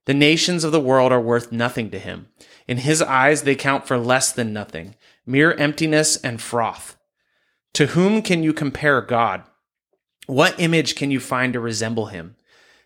The 0.06 0.14
nations 0.14 0.64
of 0.64 0.72
the 0.72 0.80
world 0.80 1.12
are 1.12 1.20
worth 1.20 1.52
nothing 1.52 1.90
to 1.90 1.98
him. 1.98 2.28
In 2.66 2.78
his 2.78 3.00
eyes, 3.00 3.42
they 3.42 3.54
count 3.54 3.86
for 3.86 3.96
less 3.96 4.32
than 4.32 4.52
nothing, 4.52 4.96
mere 5.24 5.52
emptiness 5.52 6.16
and 6.16 6.40
froth. 6.40 6.96
To 7.74 7.86
whom 7.88 8.22
can 8.22 8.42
you 8.42 8.52
compare 8.52 9.00
God? 9.00 9.44
What 10.26 10.58
image 10.58 10.96
can 10.96 11.10
you 11.10 11.20
find 11.20 11.52
to 11.52 11.60
resemble 11.60 12.06
him? 12.06 12.36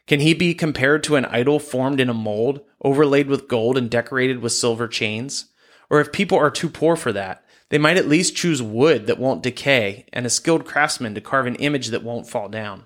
Can 0.06 0.21
he 0.21 0.35
be 0.35 0.52
compared 0.52 1.02
to 1.04 1.16
an 1.16 1.25
idol 1.26 1.59
formed 1.59 2.00
in 2.00 2.11
a 2.11 2.14
mold, 2.14 2.61
overlaid 2.82 3.28
with 3.28 3.49
gold 3.49 3.78
and 3.78 3.88
decorated 3.88 4.40
with 4.40 4.52
silver 4.52 4.87
chains? 4.87 5.47
Or 5.92 6.00
if 6.00 6.11
people 6.11 6.38
are 6.38 6.50
too 6.50 6.70
poor 6.70 6.96
for 6.96 7.12
that, 7.12 7.44
they 7.68 7.76
might 7.76 7.99
at 7.99 8.08
least 8.08 8.34
choose 8.34 8.62
wood 8.62 9.06
that 9.06 9.18
won't 9.18 9.42
decay 9.42 10.06
and 10.11 10.25
a 10.25 10.30
skilled 10.30 10.64
craftsman 10.64 11.14
to 11.14 11.20
carve 11.20 11.44
an 11.44 11.56
image 11.56 11.88
that 11.88 12.02
won't 12.02 12.26
fall 12.26 12.49
down. 12.49 12.84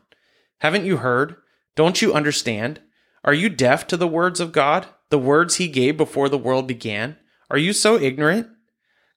Haven't 0.59 0.85
you 0.85 0.97
heard? 0.97 1.37
Don't 1.77 2.03
you 2.03 2.13
understand? 2.13 2.81
Are 3.23 3.33
you 3.33 3.49
deaf 3.49 3.87
to 3.87 3.97
the 3.97 4.09
words 4.09 4.41
of 4.41 4.51
God, 4.51 4.89
the 5.11 5.21
words 5.21 5.55
he 5.55 5.69
gave 5.69 5.97
before 5.97 6.29
the 6.29 6.37
world 6.37 6.67
began? 6.67 7.17
Are 7.49 7.59
you 7.59 7.73
so 7.73 7.95
ignorant? 7.97 8.49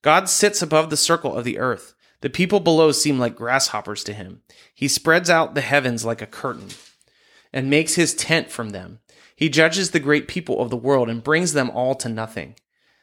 God 0.03 0.29
sits 0.29 0.62
above 0.62 0.91
the 0.91 0.98
circle 0.98 1.36
of 1.36 1.43
the 1.43 1.58
earth. 1.58 1.96
The 2.22 2.29
people 2.29 2.60
below 2.60 2.91
seem 2.91 3.17
like 3.17 3.36
grasshoppers 3.36 4.03
to 4.03 4.13
him. 4.13 4.43
He 4.75 4.88
spreads 4.88 5.31
out 5.31 5.55
the 5.55 5.62
heavens 5.62 6.05
like 6.05 6.22
a 6.22 6.27
curtain 6.27 6.67
and 7.51 7.72
makes 7.72 7.96
his 7.96 8.13
tent 8.13 8.51
from 8.51 8.69
them. 8.69 9.00
He 9.36 9.50
judges 9.50 9.91
the 9.91 10.00
great 10.00 10.27
people 10.27 10.62
of 10.62 10.69
the 10.69 10.77
world 10.77 11.10
and 11.10 11.24
brings 11.24 11.53
them 11.53 11.72
all 11.72 11.96
to 11.96 12.08
nothing. 12.08 12.53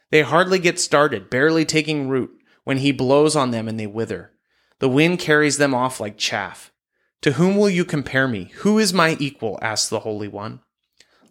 They 0.09 0.21
hardly 0.21 0.59
get 0.59 0.79
started, 0.79 1.29
barely 1.29 1.65
taking 1.65 2.07
root, 2.07 2.31
when 2.63 2.77
he 2.77 2.91
blows 2.91 3.35
on 3.35 3.51
them 3.51 3.67
and 3.67 3.79
they 3.79 3.87
wither. 3.87 4.31
The 4.79 4.89
wind 4.89 5.19
carries 5.19 5.57
them 5.57 5.73
off 5.73 5.99
like 5.99 6.17
chaff. 6.17 6.71
To 7.21 7.33
whom 7.33 7.57
will 7.57 7.69
you 7.69 7.83
compare 7.83 8.27
me? 8.27 8.51
Who 8.57 8.77
is 8.77 8.93
my 8.93 9.17
equal? 9.19 9.57
asks 9.61 9.89
the 9.89 10.01
Holy 10.01 10.27
One. 10.27 10.61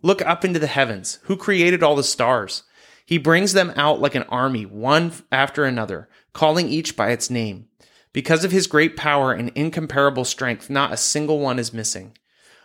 Look 0.02 0.20
up 0.22 0.44
into 0.44 0.58
the 0.58 0.66
heavens. 0.66 1.18
Who 1.22 1.36
created 1.36 1.82
all 1.82 1.96
the 1.96 2.02
stars? 2.02 2.64
He 3.06 3.18
brings 3.18 3.52
them 3.52 3.72
out 3.76 4.00
like 4.00 4.14
an 4.14 4.24
army, 4.24 4.66
one 4.66 5.12
after 5.30 5.64
another, 5.64 6.08
calling 6.32 6.68
each 6.68 6.96
by 6.96 7.10
its 7.10 7.30
name. 7.30 7.68
Because 8.12 8.44
of 8.44 8.50
his 8.50 8.66
great 8.66 8.96
power 8.96 9.32
and 9.32 9.50
incomparable 9.54 10.24
strength, 10.24 10.68
not 10.68 10.92
a 10.92 10.96
single 10.96 11.38
one 11.38 11.58
is 11.58 11.72
missing. 11.72 12.16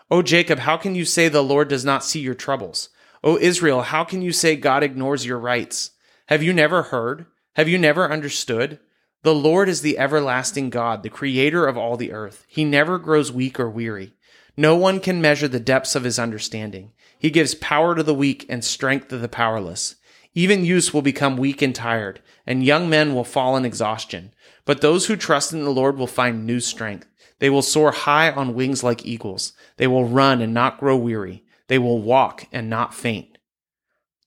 O 0.10 0.22
Jacob, 0.22 0.60
how 0.60 0.78
can 0.78 0.96
you 0.96 1.06
say 1.06 1.28
the 1.28 1.44
Lord 1.44 1.68
does 1.68 1.86
not 1.86 2.04
see 2.04 2.20
your 2.20 2.34
troubles? 2.34 2.90
O 3.24 3.38
Israel, 3.38 3.84
how 3.84 4.04
can 4.04 4.22
you 4.22 4.32
say 4.32 4.56
God 4.56 4.82
ignores 4.82 5.26
your 5.26 5.38
rights? 5.38 5.92
Have 6.32 6.42
you 6.42 6.54
never 6.54 6.84
heard? 6.84 7.26
Have 7.58 7.68
you 7.68 7.78
never 7.78 8.10
understood? 8.10 8.80
The 9.22 9.36
Lord 9.36 9.68
is 9.68 9.82
the 9.82 10.00
everlasting 10.00 10.70
God, 10.70 11.04
the 11.04 11.10
creator 11.10 11.68
of 11.68 11.78
all 11.78 11.98
the 11.98 12.14
earth. 12.14 12.46
He 12.48 12.64
never 12.64 12.98
grows 12.98 13.34
weak 13.34 13.60
or 13.60 13.70
weary. 13.70 14.14
No 14.56 14.78
one 14.78 15.02
can 15.02 15.20
measure 15.20 15.50
the 15.50 15.60
depths 15.60 15.94
of 15.94 16.06
his 16.06 16.18
understanding. 16.18 16.94
He 17.20 17.32
gives 17.32 17.54
power 17.54 17.96
to 17.96 18.02
the 18.02 18.14
weak 18.14 18.46
and 18.48 18.64
strength 18.64 19.10
to 19.10 19.18
the 19.18 19.28
powerless. 19.28 19.96
Even 20.34 20.64
youths 20.64 20.94
will 20.94 21.02
become 21.02 21.36
weak 21.36 21.62
and 21.62 21.76
tired, 21.76 22.22
and 22.48 22.64
young 22.64 22.90
men 22.90 23.14
will 23.14 23.26
fall 23.26 23.58
in 23.58 23.66
exhaustion. 23.66 24.34
But 24.64 24.80
those 24.80 25.08
who 25.08 25.18
trust 25.18 25.52
in 25.52 25.66
the 25.66 25.70
Lord 25.70 25.98
will 25.98 26.08
find 26.08 26.48
new 26.48 26.62
strength. 26.62 27.08
They 27.40 27.50
will 27.50 27.62
soar 27.62 27.92
high 27.92 28.32
on 28.32 28.54
wings 28.54 28.86
like 28.86 29.06
eagles. 29.06 29.52
They 29.76 29.88
will 29.88 30.06
run 30.06 30.42
and 30.42 30.54
not 30.54 30.80
grow 30.80 30.96
weary. 30.96 31.44
They 31.68 31.78
will 31.78 32.02
walk 32.02 32.48
and 32.54 32.70
not 32.70 32.94
faint. 32.94 33.31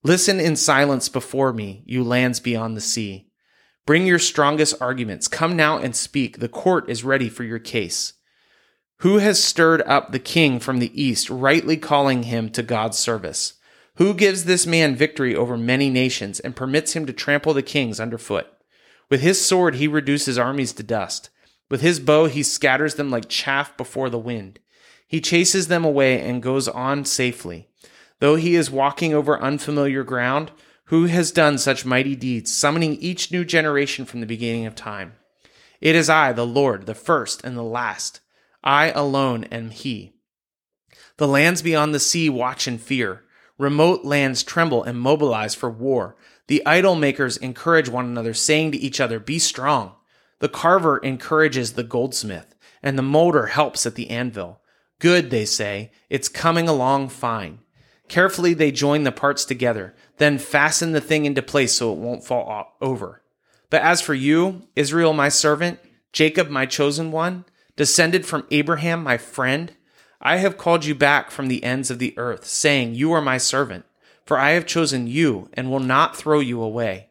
Listen 0.07 0.39
in 0.39 0.55
silence 0.55 1.09
before 1.09 1.55
me, 1.55 1.83
you 1.87 2.05
lands 2.05 2.39
beyond 2.39 2.77
the 2.77 2.83
sea. 2.83 3.27
Bring 3.87 4.07
your 4.07 4.19
strongest 4.19 4.75
arguments. 4.79 5.29
Come 5.29 5.57
now 5.57 5.79
and 5.79 5.97
speak. 5.97 6.41
The 6.41 6.49
court 6.49 6.91
is 6.91 7.05
ready 7.05 7.31
for 7.31 7.43
your 7.43 7.59
case. 7.59 8.13
Who 8.99 9.17
has 9.17 9.43
stirred 9.43 9.81
up 9.83 10.13
the 10.13 10.19
king 10.19 10.61
from 10.61 10.79
the 10.79 11.03
east, 11.03 11.31
rightly 11.31 11.79
calling 11.79 12.25
him 12.25 12.51
to 12.51 12.63
God's 12.63 12.99
service? 12.99 13.55
Who 13.97 14.13
gives 14.13 14.45
this 14.45 14.67
man 14.67 14.95
victory 14.95 15.35
over 15.35 15.57
many 15.57 15.89
nations 15.89 16.39
and 16.39 16.55
permits 16.55 16.93
him 16.93 17.07
to 17.07 17.13
trample 17.15 17.55
the 17.55 17.63
kings 17.63 17.99
underfoot? 17.99 18.47
With 19.09 19.23
his 19.23 19.43
sword 19.45 19.77
he 19.77 19.89
reduces 19.89 20.39
armies 20.39 20.75
to 20.75 20.83
dust. 20.83 21.31
With 21.71 21.81
his 21.81 21.99
bow 21.99 22.27
he 22.27 22.43
scatters 22.43 22.97
them 22.97 23.11
like 23.11 23.31
chaff 23.31 23.75
before 23.79 24.11
the 24.11 24.19
wind. 24.19 24.59
He 25.07 25.23
chases 25.23 25.69
them 25.69 25.85
away 25.85 26.21
and 26.21 26.43
goes 26.43 26.69
on 26.69 27.07
safely. 27.07 27.69
Though 28.25 28.37
he 28.37 28.55
is 28.55 28.71
walking 28.71 29.13
over 29.13 29.39
unfamiliar 29.39 30.03
ground, 30.03 30.51
who 30.87 31.05
has 31.05 31.31
done 31.31 31.59
such 31.59 31.85
mighty 31.85 32.17
deeds, 32.17 32.51
summoning 32.51 32.95
each 32.95 33.31
new 33.31 33.45
generation 33.45 34.07
from 34.07 34.21
the 34.21 34.27
beginning 34.27 34.65
of 34.65 34.75
time? 34.75 35.13
It 35.83 35.95
is 35.95 36.09
I, 36.09 36.33
the 36.33 36.47
Lord, 36.47 36.87
the 36.87 36.95
first 36.95 37.45
and 37.45 37.55
the 37.55 37.63
last. 37.63 38.23
I 38.63 38.91
alone 38.93 39.45
am 39.53 39.69
He. 39.69 40.15
The 41.19 41.29
lands 41.29 41.61
beyond 41.61 41.95
the 41.95 42.01
sea 42.01 42.31
watch 42.31 42.67
in 42.67 42.79
fear. 42.79 43.25
Remote 43.59 44.07
lands 44.07 44.43
tremble 44.43 44.83
and 44.83 44.99
mobilize 44.99 45.55
for 45.55 45.69
war. 45.69 46.17
The 46.47 46.65
idol 46.65 46.95
makers 46.95 47.37
encourage 47.37 47.91
one 47.91 48.07
another, 48.07 48.33
saying 48.33 48.73
to 48.73 48.79
each 48.79 49.03
other, 49.03 49.21
Be 49.21 49.39
strong. 49.39 49.97
The 50.39 50.49
carver 50.49 50.97
encourages 50.97 51.75
the 51.75 51.85
goldsmith, 51.85 52.55
and 52.83 52.97
the 52.97 53.03
molder 53.03 53.49
helps 53.49 53.85
at 53.85 53.97
the 53.97 54.09
anvil. 54.09 54.63
Good, 54.99 55.29
they 55.29 55.45
say. 55.45 55.93
It's 56.09 56.31
coming 56.31 56.71
along 56.71 57.11
fine. 57.11 57.59
Carefully, 58.15 58.55
they 58.55 58.71
join 58.71 59.03
the 59.03 59.11
parts 59.11 59.45
together, 59.45 59.93
then 60.19 60.39
fasten 60.39 60.93
the 60.93 61.01
thing 61.01 61.25
into 61.25 61.43
place 61.43 61.75
so 61.75 61.93
it 61.93 61.99
won't 61.99 62.23
fall 62.23 62.77
over. 62.81 63.23
But 63.71 63.83
as 63.83 64.01
for 64.01 64.15
you, 64.15 64.69
Israel, 64.77 65.13
my 65.13 65.29
servant, 65.29 65.81
Jacob, 66.13 66.49
my 66.49 66.65
chosen 66.65 67.11
one, 67.11 67.45
descended 67.75 68.25
from 68.25 68.47
Abraham, 68.53 69.03
my 69.03 69.17
friend, 69.17 69.73
I 70.21 70.37
have 70.37 70.57
called 70.57 70.85
you 70.85 70.95
back 70.95 71.33
from 71.33 71.49
the 71.49 71.65
ends 71.65 71.91
of 71.91 71.99
the 71.99 72.17
earth, 72.17 72.47
saying, 72.47 72.95
You 72.95 73.11
are 73.11 73.21
my 73.21 73.37
servant, 73.37 73.85
for 74.25 74.39
I 74.39 74.51
have 74.51 74.65
chosen 74.65 75.09
you 75.09 75.51
and 75.55 75.69
will 75.69 75.81
not 75.81 76.17
throw 76.17 76.39
you 76.39 76.63
away. 76.63 77.09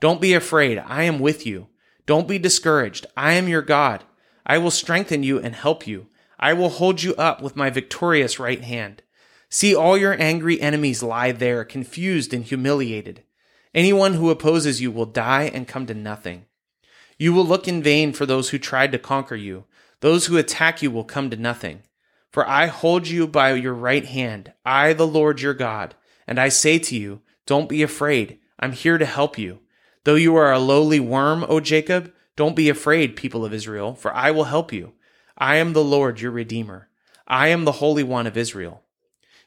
Don't 0.00 0.20
be 0.20 0.34
afraid, 0.34 0.76
I 0.76 1.04
am 1.04 1.18
with 1.18 1.46
you. 1.46 1.68
Don't 2.04 2.28
be 2.28 2.38
discouraged, 2.38 3.06
I 3.16 3.32
am 3.32 3.48
your 3.48 3.62
God. 3.62 4.04
I 4.44 4.58
will 4.58 4.70
strengthen 4.70 5.22
you 5.22 5.38
and 5.38 5.54
help 5.54 5.86
you. 5.86 6.08
I 6.38 6.52
will 6.52 6.68
hold 6.68 7.02
you 7.02 7.14
up 7.14 7.40
with 7.40 7.56
my 7.56 7.70
victorious 7.70 8.38
right 8.38 8.60
hand. 8.60 9.00
See 9.54 9.74
all 9.74 9.98
your 9.98 10.18
angry 10.18 10.58
enemies 10.62 11.02
lie 11.02 11.30
there, 11.30 11.62
confused 11.62 12.32
and 12.32 12.42
humiliated. 12.42 13.22
Anyone 13.74 14.14
who 14.14 14.30
opposes 14.30 14.80
you 14.80 14.90
will 14.90 15.04
die 15.04 15.50
and 15.52 15.68
come 15.68 15.84
to 15.88 15.94
nothing. 15.94 16.46
You 17.18 17.34
will 17.34 17.44
look 17.44 17.68
in 17.68 17.82
vain 17.82 18.14
for 18.14 18.24
those 18.24 18.48
who 18.48 18.58
tried 18.58 18.92
to 18.92 18.98
conquer 18.98 19.34
you. 19.34 19.66
Those 20.00 20.24
who 20.24 20.38
attack 20.38 20.80
you 20.80 20.90
will 20.90 21.04
come 21.04 21.28
to 21.28 21.36
nothing. 21.36 21.82
For 22.30 22.48
I 22.48 22.64
hold 22.64 23.08
you 23.08 23.26
by 23.26 23.52
your 23.52 23.74
right 23.74 24.06
hand, 24.06 24.54
I, 24.64 24.94
the 24.94 25.06
Lord 25.06 25.42
your 25.42 25.52
God, 25.52 25.96
and 26.26 26.40
I 26.40 26.48
say 26.48 26.78
to 26.78 26.96
you, 26.96 27.20
Don't 27.44 27.68
be 27.68 27.82
afraid. 27.82 28.38
I'm 28.58 28.72
here 28.72 28.96
to 28.96 29.04
help 29.04 29.36
you. 29.36 29.58
Though 30.04 30.14
you 30.14 30.34
are 30.34 30.50
a 30.50 30.58
lowly 30.58 30.98
worm, 30.98 31.44
O 31.46 31.60
Jacob, 31.60 32.10
don't 32.36 32.56
be 32.56 32.70
afraid, 32.70 33.16
people 33.16 33.44
of 33.44 33.52
Israel, 33.52 33.94
for 33.96 34.14
I 34.14 34.30
will 34.30 34.44
help 34.44 34.72
you. 34.72 34.94
I 35.36 35.56
am 35.56 35.74
the 35.74 35.84
Lord 35.84 36.22
your 36.22 36.30
Redeemer. 36.30 36.88
I 37.28 37.48
am 37.48 37.66
the 37.66 37.72
Holy 37.72 38.02
One 38.02 38.26
of 38.26 38.38
Israel. 38.38 38.81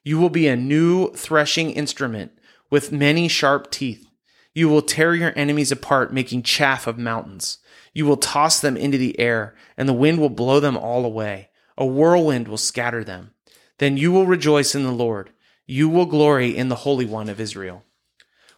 You 0.06 0.20
will 0.20 0.30
be 0.30 0.48
a 0.48 0.56
new 0.56 1.12
threshing 1.14 1.72
instrument 1.72 2.32
with 2.70 2.92
many 2.92 3.28
sharp 3.28 3.72
teeth. 3.72 4.08
You 4.54 4.70
will 4.70 4.84
tear 4.84 5.16
your 5.16 5.34
enemies 5.36 5.72
apart, 5.72 6.14
making 6.14 6.44
chaff 6.44 6.86
of 6.86 7.00
mountains. 7.00 7.58
You 7.92 8.06
will 8.06 8.16
toss 8.16 8.60
them 8.60 8.78
into 8.78 9.00
the 9.00 9.20
air, 9.20 9.56
and 9.76 9.90
the 9.90 9.94
wind 9.94 10.20
will 10.20 10.30
blow 10.30 10.60
them 10.60 10.78
all 10.78 11.06
away. 11.06 11.50
A 11.76 11.88
whirlwind 11.88 12.48
will 12.48 12.58
scatter 12.58 13.04
them. 13.04 13.32
Then 13.80 13.98
you 13.98 14.12
will 14.12 14.28
rejoice 14.28 14.76
in 14.76 14.84
the 14.84 14.92
Lord. 14.92 15.32
You 15.66 15.90
will 15.90 16.06
glory 16.06 16.56
in 16.56 16.70
the 16.70 16.76
Holy 16.76 17.06
One 17.06 17.28
of 17.28 17.40
Israel. 17.40 17.84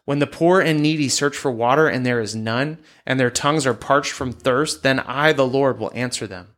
When 0.04 0.20
the 0.20 0.28
poor 0.28 0.60
and 0.60 0.82
needy 0.82 1.08
search 1.08 1.38
for 1.38 1.50
water 1.50 1.88
and 1.88 2.06
there 2.06 2.20
is 2.20 2.36
none, 2.36 2.78
and 3.06 3.18
their 3.18 3.32
tongues 3.32 3.66
are 3.66 3.74
parched 3.74 4.12
from 4.12 4.34
thirst, 4.34 4.84
then 4.84 5.00
I, 5.00 5.32
the 5.32 5.48
Lord, 5.48 5.80
will 5.80 5.92
answer 5.96 6.28
them. 6.28 6.56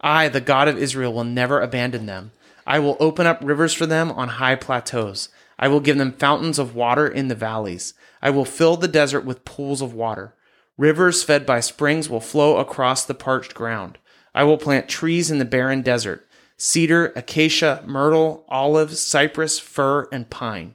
I, 0.00 0.28
the 0.28 0.40
God 0.40 0.66
of 0.66 0.78
Israel, 0.78 1.12
will 1.12 1.24
never 1.24 1.60
abandon 1.60 2.06
them. 2.06 2.32
I 2.66 2.78
will 2.78 2.96
open 3.00 3.26
up 3.26 3.40
rivers 3.42 3.74
for 3.74 3.86
them 3.86 4.10
on 4.12 4.28
high 4.28 4.56
plateaus. 4.56 5.28
I 5.58 5.68
will 5.68 5.80
give 5.80 5.98
them 5.98 6.12
fountains 6.12 6.58
of 6.58 6.74
water 6.74 7.06
in 7.06 7.28
the 7.28 7.34
valleys. 7.34 7.94
I 8.22 8.30
will 8.30 8.44
fill 8.44 8.76
the 8.76 8.88
desert 8.88 9.24
with 9.24 9.44
pools 9.44 9.82
of 9.82 9.94
water. 9.94 10.34
Rivers 10.78 11.22
fed 11.22 11.44
by 11.44 11.60
springs 11.60 12.08
will 12.08 12.20
flow 12.20 12.56
across 12.56 13.04
the 13.04 13.14
parched 13.14 13.54
ground. 13.54 13.98
I 14.34 14.44
will 14.44 14.56
plant 14.56 14.88
trees 14.88 15.30
in 15.30 15.38
the 15.38 15.44
barren 15.44 15.82
desert 15.82 16.26
cedar, 16.56 17.06
acacia, 17.16 17.82
myrtle, 17.86 18.44
olive, 18.48 18.96
cypress, 18.96 19.58
fir, 19.58 20.06
and 20.12 20.28
pine. 20.28 20.74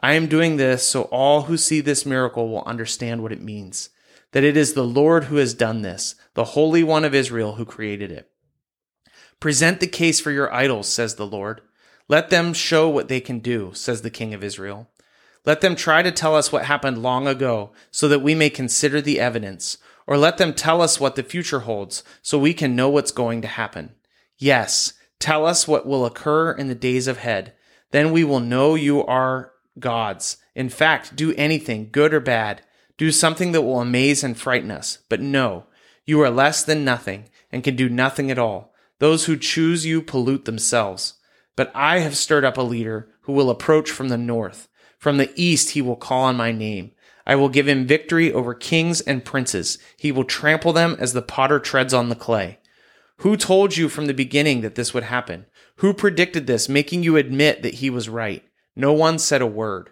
I 0.00 0.14
am 0.14 0.28
doing 0.28 0.56
this 0.56 0.86
so 0.86 1.02
all 1.04 1.42
who 1.42 1.58
see 1.58 1.82
this 1.82 2.06
miracle 2.06 2.48
will 2.48 2.64
understand 2.64 3.22
what 3.22 3.32
it 3.32 3.42
means 3.42 3.90
that 4.32 4.44
it 4.44 4.56
is 4.56 4.74
the 4.74 4.84
Lord 4.84 5.24
who 5.24 5.36
has 5.36 5.54
done 5.54 5.80
this, 5.82 6.14
the 6.34 6.44
Holy 6.44 6.82
One 6.82 7.04
of 7.04 7.14
Israel 7.14 7.54
who 7.54 7.64
created 7.64 8.10
it. 8.10 8.30
Present 9.40 9.80
the 9.80 9.86
case 9.86 10.20
for 10.20 10.30
your 10.30 10.52
idols, 10.52 10.88
says 10.88 11.14
the 11.14 11.26
Lord. 11.26 11.60
Let 12.08 12.30
them 12.30 12.52
show 12.52 12.88
what 12.88 13.08
they 13.08 13.20
can 13.20 13.40
do, 13.40 13.72
says 13.74 14.02
the 14.02 14.10
King 14.10 14.32
of 14.32 14.42
Israel. 14.42 14.88
Let 15.44 15.60
them 15.60 15.76
try 15.76 16.02
to 16.02 16.10
tell 16.10 16.34
us 16.34 16.50
what 16.50 16.64
happened 16.64 17.02
long 17.02 17.28
ago 17.28 17.72
so 17.90 18.08
that 18.08 18.22
we 18.22 18.34
may 18.34 18.50
consider 18.50 19.00
the 19.00 19.20
evidence, 19.20 19.78
or 20.06 20.16
let 20.16 20.38
them 20.38 20.54
tell 20.54 20.80
us 20.82 20.98
what 20.98 21.16
the 21.16 21.22
future 21.22 21.60
holds 21.60 22.02
so 22.22 22.38
we 22.38 22.54
can 22.54 22.74
know 22.74 22.88
what's 22.88 23.12
going 23.12 23.42
to 23.42 23.48
happen. 23.48 23.94
Yes, 24.38 24.94
tell 25.18 25.46
us 25.46 25.68
what 25.68 25.86
will 25.86 26.04
occur 26.06 26.52
in 26.52 26.68
the 26.68 26.74
days 26.74 27.06
ahead. 27.06 27.52
Then 27.90 28.12
we 28.12 28.24
will 28.24 28.40
know 28.40 28.74
you 28.74 29.04
are 29.04 29.52
gods. 29.78 30.38
In 30.54 30.68
fact, 30.68 31.14
do 31.14 31.34
anything, 31.34 31.90
good 31.92 32.12
or 32.14 32.20
bad. 32.20 32.62
Do 32.98 33.12
something 33.12 33.52
that 33.52 33.62
will 33.62 33.80
amaze 33.80 34.24
and 34.24 34.36
frighten 34.36 34.70
us. 34.70 34.98
But 35.08 35.20
no, 35.20 35.66
you 36.04 36.20
are 36.22 36.30
less 36.30 36.64
than 36.64 36.84
nothing 36.84 37.28
and 37.52 37.62
can 37.62 37.76
do 37.76 37.88
nothing 37.88 38.30
at 38.30 38.38
all. 38.38 38.72
Those 38.98 39.26
who 39.26 39.36
choose 39.36 39.84
you 39.84 40.02
pollute 40.02 40.44
themselves. 40.44 41.14
But 41.56 41.70
I 41.74 41.98
have 42.00 42.16
stirred 42.16 42.44
up 42.44 42.56
a 42.56 42.62
leader 42.62 43.08
who 43.22 43.32
will 43.32 43.50
approach 43.50 43.90
from 43.90 44.08
the 44.08 44.18
north. 44.18 44.68
From 44.98 45.16
the 45.16 45.32
east 45.36 45.70
he 45.70 45.82
will 45.82 45.96
call 45.96 46.24
on 46.24 46.36
my 46.36 46.52
name. 46.52 46.92
I 47.26 47.34
will 47.34 47.48
give 47.48 47.66
him 47.66 47.86
victory 47.86 48.32
over 48.32 48.54
kings 48.54 49.00
and 49.00 49.24
princes. 49.24 49.78
He 49.96 50.12
will 50.12 50.24
trample 50.24 50.72
them 50.72 50.96
as 50.98 51.12
the 51.12 51.22
potter 51.22 51.58
treads 51.58 51.92
on 51.92 52.08
the 52.08 52.14
clay. 52.14 52.58
Who 53.18 53.36
told 53.36 53.76
you 53.76 53.88
from 53.88 54.06
the 54.06 54.14
beginning 54.14 54.60
that 54.60 54.74
this 54.74 54.94
would 54.94 55.04
happen? 55.04 55.46
Who 55.76 55.92
predicted 55.92 56.46
this, 56.46 56.68
making 56.68 57.02
you 57.02 57.16
admit 57.16 57.62
that 57.62 57.74
he 57.74 57.90
was 57.90 58.08
right? 58.08 58.44
No 58.76 58.92
one 58.92 59.18
said 59.18 59.42
a 59.42 59.46
word. 59.46 59.90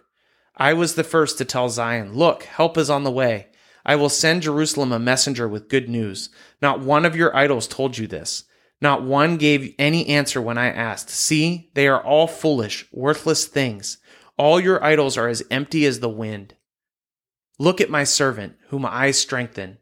I 0.55 0.73
was 0.73 0.95
the 0.95 1.03
first 1.03 1.37
to 1.39 1.45
tell 1.45 1.69
Zion, 1.69 2.13
Look, 2.13 2.43
help 2.43 2.77
is 2.77 2.89
on 2.89 3.03
the 3.03 3.11
way. 3.11 3.47
I 3.85 3.95
will 3.95 4.09
send 4.09 4.43
Jerusalem 4.43 4.91
a 4.91 4.99
messenger 4.99 5.47
with 5.47 5.69
good 5.69 5.89
news. 5.89 6.29
Not 6.61 6.79
one 6.79 7.05
of 7.05 7.15
your 7.15 7.35
idols 7.35 7.67
told 7.67 7.97
you 7.97 8.07
this. 8.07 8.45
Not 8.81 9.03
one 9.03 9.37
gave 9.37 9.73
any 9.79 10.07
answer 10.07 10.41
when 10.41 10.57
I 10.57 10.67
asked. 10.67 11.09
See, 11.09 11.69
they 11.73 11.87
are 11.87 12.03
all 12.03 12.27
foolish, 12.27 12.85
worthless 12.91 13.45
things. 13.45 13.97
All 14.37 14.59
your 14.59 14.83
idols 14.83 15.17
are 15.17 15.27
as 15.27 15.43
empty 15.49 15.85
as 15.85 15.99
the 15.99 16.09
wind. 16.09 16.55
Look 17.57 17.79
at 17.79 17.89
my 17.89 18.03
servant, 18.03 18.57
whom 18.67 18.85
I 18.85 19.11
strengthen. 19.11 19.77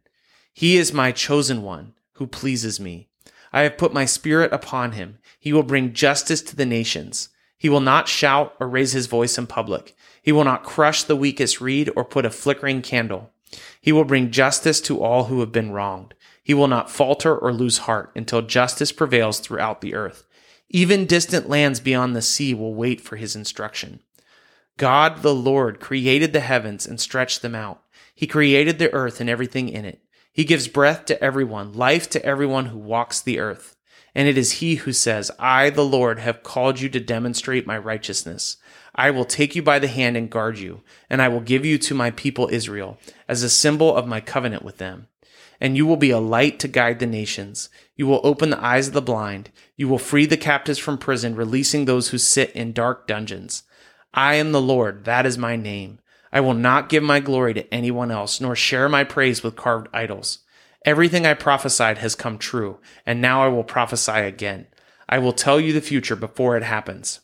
He 0.54 0.78
is 0.78 0.94
my 0.94 1.12
chosen 1.12 1.64
one, 1.64 1.94
who 2.14 2.28
pleases 2.28 2.80
me. 2.80 3.10
I 3.52 3.64
have 3.64 3.78
put 3.78 3.94
my 3.94 4.06
spirit 4.06 4.54
upon 4.54 4.92
him. 4.92 5.18
He 5.40 5.54
will 5.54 5.64
bring 5.64 5.94
justice 5.94 6.42
to 6.44 6.56
the 6.56 6.66
nations. 6.66 7.30
He 7.58 7.70
will 7.70 7.80
not 7.80 8.08
shout 8.08 8.56
or 8.60 8.68
raise 8.68 8.92
his 8.92 9.08
voice 9.08 9.38
in 9.38 9.48
public. 9.48 9.96
He 10.22 10.32
will 10.32 10.44
not 10.44 10.64
crush 10.64 11.04
the 11.04 11.16
weakest 11.16 11.62
reed 11.62 11.90
or 11.96 12.06
put 12.06 12.26
a 12.26 12.30
flickering 12.30 12.82
candle. 12.82 13.32
He 13.82 13.92
will 13.92 14.06
bring 14.06 14.32
justice 14.32 14.82
to 14.82 15.02
all 15.02 15.26
who 15.26 15.40
have 15.40 15.52
been 15.52 15.72
wronged. 15.72 16.14
He 16.44 16.54
will 16.54 16.68
not 16.68 16.92
falter 16.92 17.36
or 17.36 17.54
lose 17.54 17.80
heart 17.80 18.12
until 18.16 18.42
justice 18.42 18.92
prevails 18.92 19.40
throughout 19.40 19.82
the 19.82 19.96
earth. 19.96 20.28
Even 20.70 21.06
distant 21.06 21.48
lands 21.48 21.80
beyond 21.80 22.16
the 22.16 22.22
sea 22.22 22.54
will 22.54 22.76
wait 22.76 23.00
for 23.00 23.16
his 23.16 23.36
instruction. 23.36 24.02
God 24.78 25.22
the 25.22 25.34
Lord 25.34 25.80
created 25.80 26.34
the 26.34 26.40
heavens 26.40 26.86
and 26.86 27.00
stretched 27.00 27.42
them 27.42 27.56
out. 27.56 27.82
He 28.14 28.28
created 28.28 28.80
the 28.80 28.92
earth 28.94 29.22
and 29.22 29.30
everything 29.30 29.70
in 29.70 29.86
it. 29.86 30.02
He 30.32 30.44
gives 30.46 30.68
breath 30.68 31.06
to 31.06 31.24
everyone, 31.24 31.74
life 31.74 32.10
to 32.10 32.26
everyone 32.26 32.68
who 32.68 32.80
walks 32.80 33.22
the 33.22 33.40
earth. 33.40 33.76
And 34.16 34.28
it 34.28 34.38
is 34.38 34.54
he 34.54 34.76
who 34.76 34.94
says, 34.94 35.32
I, 35.40 35.70
the 35.70 35.86
Lord, 35.86 36.20
have 36.20 36.44
called 36.44 36.80
you 36.80 36.90
to 36.90 37.00
demonstrate 37.00 37.66
my 37.66 37.78
righteousness. 37.78 38.58
I 38.96 39.12
will 39.12 39.26
take 39.26 39.56
you 39.56 39.64
by 39.64 39.80
the 39.80 39.88
hand 39.88 40.18
and 40.18 40.30
guard 40.30 40.60
you, 40.60 40.82
and 41.10 41.22
I 41.22 41.28
will 41.28 41.40
give 41.40 41.66
you 41.66 41.78
to 41.80 41.96
my 41.96 42.12
people 42.12 42.50
Israel 42.52 43.00
as 43.28 43.42
a 43.42 43.50
symbol 43.50 43.96
of 43.96 44.08
my 44.08 44.22
covenant 44.22 44.64
with 44.64 44.78
them. 44.78 45.08
And 45.64 45.78
you 45.78 45.88
will 45.88 45.98
be 45.98 46.12
a 46.12 46.20
light 46.20 46.60
to 46.60 46.68
guide 46.68 47.00
the 47.00 47.08
nations. 47.08 47.70
You 47.96 48.06
will 48.06 48.20
open 48.26 48.50
the 48.50 48.64
eyes 48.64 48.90
of 48.90 48.94
the 48.94 49.02
blind. 49.02 49.50
You 49.78 49.88
will 49.88 49.98
free 49.98 50.26
the 50.26 50.38
captives 50.38 50.78
from 50.78 50.98
prison, 50.98 51.36
releasing 51.36 51.86
those 51.86 52.10
who 52.10 52.18
sit 52.18 52.52
in 52.52 52.74
dark 52.74 53.08
dungeons. 53.08 53.64
I 54.14 54.36
am 54.36 54.52
the 54.52 54.62
Lord, 54.62 55.06
that 55.06 55.26
is 55.26 55.38
my 55.38 55.56
name. 55.56 56.00
I 56.34 56.42
will 56.42 56.54
not 56.54 56.90
give 56.90 57.02
my 57.02 57.22
glory 57.22 57.54
to 57.54 57.74
anyone 57.74 58.12
else, 58.12 58.42
nor 58.42 58.58
share 58.58 58.90
my 58.90 59.06
praise 59.06 59.42
with 59.42 59.56
carved 59.56 59.88
idols. 59.94 60.40
Everything 60.86 61.26
I 61.26 61.34
prophesied 61.34 62.00
has 62.00 62.14
come 62.14 62.38
true, 62.38 62.80
and 63.06 63.22
now 63.22 63.42
I 63.42 63.48
will 63.48 63.64
prophesy 63.64 64.12
again. 64.12 64.68
I 65.08 65.20
will 65.20 65.32
tell 65.32 65.62
you 65.62 65.72
the 65.72 65.80
future 65.80 66.18
before 66.18 66.58
it 66.58 66.64
happens. 66.64 67.22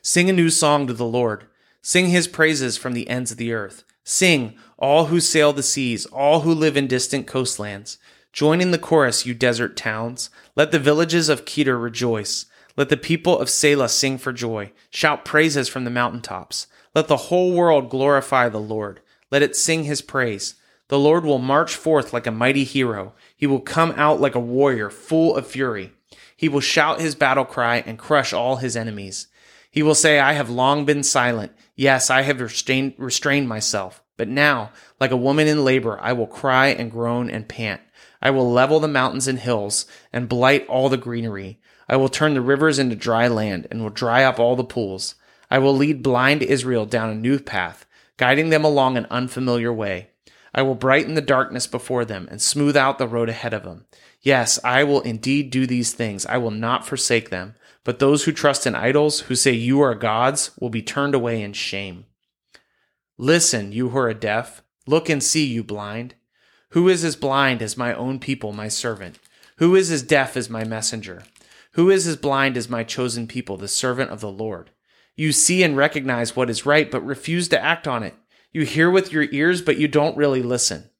Sing 0.00 0.30
a 0.30 0.32
new 0.32 0.48
song 0.48 0.86
to 0.86 0.94
the 0.94 1.04
Lord. 1.04 1.46
Sing 1.82 2.06
his 2.06 2.26
praises 2.26 2.78
from 2.78 2.94
the 2.94 3.08
ends 3.10 3.30
of 3.30 3.36
the 3.36 3.52
earth. 3.52 3.84
Sing, 4.10 4.54
all 4.78 5.08
who 5.08 5.20
sail 5.20 5.52
the 5.52 5.62
seas, 5.62 6.06
all 6.06 6.40
who 6.40 6.54
live 6.54 6.78
in 6.78 6.86
distant 6.86 7.26
coastlands. 7.26 7.98
Join 8.32 8.62
in 8.62 8.70
the 8.70 8.78
chorus, 8.78 9.26
you 9.26 9.34
desert 9.34 9.76
towns. 9.76 10.30
Let 10.56 10.72
the 10.72 10.78
villages 10.78 11.28
of 11.28 11.44
Kedar 11.44 11.76
rejoice. 11.76 12.46
Let 12.74 12.88
the 12.88 12.96
people 12.96 13.38
of 13.38 13.48
Sela 13.48 13.90
sing 13.90 14.16
for 14.16 14.32
joy. 14.32 14.72
Shout 14.88 15.26
praises 15.26 15.68
from 15.68 15.84
the 15.84 15.90
mountaintops. 15.90 16.68
Let 16.94 17.08
the 17.08 17.28
whole 17.28 17.52
world 17.52 17.90
glorify 17.90 18.48
the 18.48 18.58
Lord. 18.58 19.00
Let 19.30 19.42
it 19.42 19.54
sing 19.54 19.84
his 19.84 20.00
praise. 20.00 20.54
The 20.88 20.98
Lord 20.98 21.26
will 21.26 21.38
march 21.38 21.74
forth 21.74 22.14
like 22.14 22.26
a 22.26 22.30
mighty 22.30 22.64
hero. 22.64 23.12
He 23.36 23.46
will 23.46 23.60
come 23.60 23.92
out 23.94 24.22
like 24.22 24.34
a 24.34 24.40
warrior 24.40 24.88
full 24.88 25.36
of 25.36 25.46
fury. 25.46 25.92
He 26.34 26.48
will 26.48 26.60
shout 26.60 27.02
his 27.02 27.14
battle 27.14 27.44
cry 27.44 27.84
and 27.84 27.98
crush 27.98 28.32
all 28.32 28.56
his 28.56 28.74
enemies. 28.74 29.26
He 29.70 29.82
will 29.82 29.94
say, 29.94 30.18
I 30.18 30.32
have 30.32 30.50
long 30.50 30.84
been 30.84 31.02
silent. 31.02 31.52
Yes, 31.76 32.10
I 32.10 32.22
have 32.22 32.40
restrained, 32.40 32.94
restrained 32.96 33.48
myself. 33.48 34.02
But 34.16 34.28
now, 34.28 34.72
like 35.00 35.10
a 35.10 35.16
woman 35.16 35.46
in 35.46 35.64
labor, 35.64 35.98
I 36.00 36.12
will 36.12 36.26
cry 36.26 36.68
and 36.68 36.90
groan 36.90 37.30
and 37.30 37.48
pant. 37.48 37.80
I 38.20 38.30
will 38.30 38.50
level 38.50 38.80
the 38.80 38.88
mountains 38.88 39.28
and 39.28 39.38
hills 39.38 39.86
and 40.12 40.28
blight 40.28 40.66
all 40.66 40.88
the 40.88 40.96
greenery. 40.96 41.60
I 41.88 41.96
will 41.96 42.08
turn 42.08 42.34
the 42.34 42.40
rivers 42.40 42.78
into 42.78 42.96
dry 42.96 43.28
land 43.28 43.68
and 43.70 43.82
will 43.82 43.90
dry 43.90 44.24
up 44.24 44.40
all 44.40 44.56
the 44.56 44.64
pools. 44.64 45.14
I 45.50 45.58
will 45.58 45.74
lead 45.74 46.02
blind 46.02 46.42
Israel 46.42 46.84
down 46.84 47.10
a 47.10 47.14
new 47.14 47.38
path, 47.38 47.86
guiding 48.16 48.50
them 48.50 48.64
along 48.64 48.96
an 48.96 49.06
unfamiliar 49.10 49.72
way. 49.72 50.08
I 50.54 50.62
will 50.62 50.74
brighten 50.74 51.14
the 51.14 51.20
darkness 51.20 51.66
before 51.66 52.04
them 52.04 52.26
and 52.30 52.42
smooth 52.42 52.76
out 52.76 52.98
the 52.98 53.06
road 53.06 53.28
ahead 53.28 53.54
of 53.54 53.62
them. 53.62 53.86
Yes, 54.20 54.58
I 54.64 54.82
will 54.82 55.00
indeed 55.02 55.50
do 55.50 55.66
these 55.66 55.92
things. 55.92 56.26
I 56.26 56.38
will 56.38 56.50
not 56.50 56.86
forsake 56.86 57.30
them. 57.30 57.54
But 57.88 58.00
those 58.00 58.24
who 58.24 58.32
trust 58.32 58.66
in 58.66 58.74
idols, 58.74 59.20
who 59.20 59.34
say 59.34 59.52
you 59.52 59.80
are 59.80 59.94
gods, 59.94 60.50
will 60.60 60.68
be 60.68 60.82
turned 60.82 61.14
away 61.14 61.40
in 61.40 61.54
shame. 61.54 62.04
Listen, 63.16 63.72
you 63.72 63.88
who 63.88 63.96
are 63.96 64.12
deaf. 64.12 64.62
Look 64.86 65.08
and 65.08 65.22
see, 65.22 65.46
you 65.46 65.64
blind. 65.64 66.14
Who 66.72 66.86
is 66.90 67.02
as 67.02 67.16
blind 67.16 67.62
as 67.62 67.78
my 67.78 67.94
own 67.94 68.18
people, 68.18 68.52
my 68.52 68.68
servant? 68.68 69.18
Who 69.56 69.74
is 69.74 69.90
as 69.90 70.02
deaf 70.02 70.36
as 70.36 70.50
my 70.50 70.64
messenger? 70.64 71.22
Who 71.72 71.88
is 71.88 72.06
as 72.06 72.16
blind 72.16 72.58
as 72.58 72.68
my 72.68 72.84
chosen 72.84 73.26
people, 73.26 73.56
the 73.56 73.68
servant 73.68 74.10
of 74.10 74.20
the 74.20 74.30
Lord? 74.30 74.70
You 75.16 75.32
see 75.32 75.62
and 75.62 75.74
recognize 75.74 76.36
what 76.36 76.50
is 76.50 76.66
right, 76.66 76.90
but 76.90 77.00
refuse 77.00 77.48
to 77.48 77.64
act 77.64 77.88
on 77.88 78.02
it. 78.02 78.16
You 78.52 78.66
hear 78.66 78.90
with 78.90 79.14
your 79.14 79.28
ears, 79.32 79.62
but 79.62 79.78
you 79.78 79.88
don't 79.88 80.14
really 80.14 80.42
listen. 80.42 80.90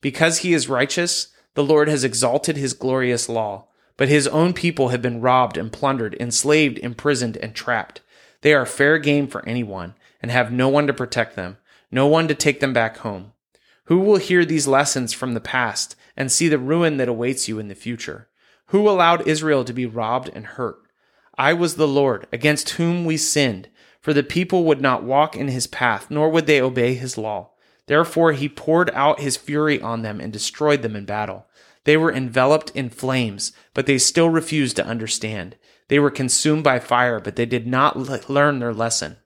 Because 0.00 0.38
he 0.38 0.54
is 0.54 0.70
righteous, 0.70 1.34
the 1.52 1.62
Lord 1.62 1.90
has 1.90 2.02
exalted 2.02 2.56
his 2.56 2.72
glorious 2.72 3.28
law. 3.28 3.66
But 4.00 4.08
his 4.08 4.26
own 4.28 4.54
people 4.54 4.88
have 4.88 5.02
been 5.02 5.20
robbed 5.20 5.58
and 5.58 5.70
plundered, 5.70 6.16
enslaved, 6.18 6.78
imprisoned, 6.78 7.36
and 7.36 7.54
trapped. 7.54 8.00
They 8.40 8.54
are 8.54 8.64
fair 8.64 8.96
game 8.96 9.26
for 9.26 9.46
anyone, 9.46 9.92
and 10.22 10.30
have 10.30 10.50
no 10.50 10.70
one 10.70 10.86
to 10.86 10.94
protect 10.94 11.36
them, 11.36 11.58
no 11.90 12.06
one 12.06 12.26
to 12.28 12.34
take 12.34 12.60
them 12.60 12.72
back 12.72 12.96
home. 12.96 13.32
Who 13.84 13.98
will 13.98 14.16
hear 14.16 14.46
these 14.46 14.66
lessons 14.66 15.12
from 15.12 15.34
the 15.34 15.38
past 15.38 15.96
and 16.16 16.32
see 16.32 16.48
the 16.48 16.56
ruin 16.56 16.96
that 16.96 17.10
awaits 17.10 17.46
you 17.46 17.58
in 17.58 17.68
the 17.68 17.74
future? 17.74 18.30
Who 18.68 18.88
allowed 18.88 19.28
Israel 19.28 19.64
to 19.64 19.72
be 19.74 19.84
robbed 19.84 20.30
and 20.32 20.46
hurt? 20.46 20.78
I 21.36 21.52
was 21.52 21.74
the 21.74 21.86
Lord, 21.86 22.26
against 22.32 22.70
whom 22.70 23.04
we 23.04 23.18
sinned, 23.18 23.68
for 24.00 24.14
the 24.14 24.22
people 24.22 24.64
would 24.64 24.80
not 24.80 25.04
walk 25.04 25.36
in 25.36 25.48
his 25.48 25.66
path, 25.66 26.10
nor 26.10 26.30
would 26.30 26.46
they 26.46 26.62
obey 26.62 26.94
his 26.94 27.18
law. 27.18 27.50
Therefore 27.84 28.32
he 28.32 28.48
poured 28.48 28.88
out 28.94 29.20
his 29.20 29.36
fury 29.36 29.78
on 29.78 30.00
them 30.00 30.20
and 30.20 30.32
destroyed 30.32 30.80
them 30.80 30.96
in 30.96 31.04
battle. 31.04 31.44
They 31.84 31.96
were 31.96 32.12
enveloped 32.12 32.70
in 32.74 32.90
flames, 32.90 33.52
but 33.74 33.86
they 33.86 33.98
still 33.98 34.28
refused 34.28 34.76
to 34.76 34.86
understand. 34.86 35.56
They 35.88 35.98
were 35.98 36.10
consumed 36.10 36.62
by 36.62 36.78
fire, 36.78 37.20
but 37.20 37.36
they 37.36 37.46
did 37.46 37.66
not 37.66 38.28
learn 38.28 38.58
their 38.58 38.74
lesson. 38.74 39.16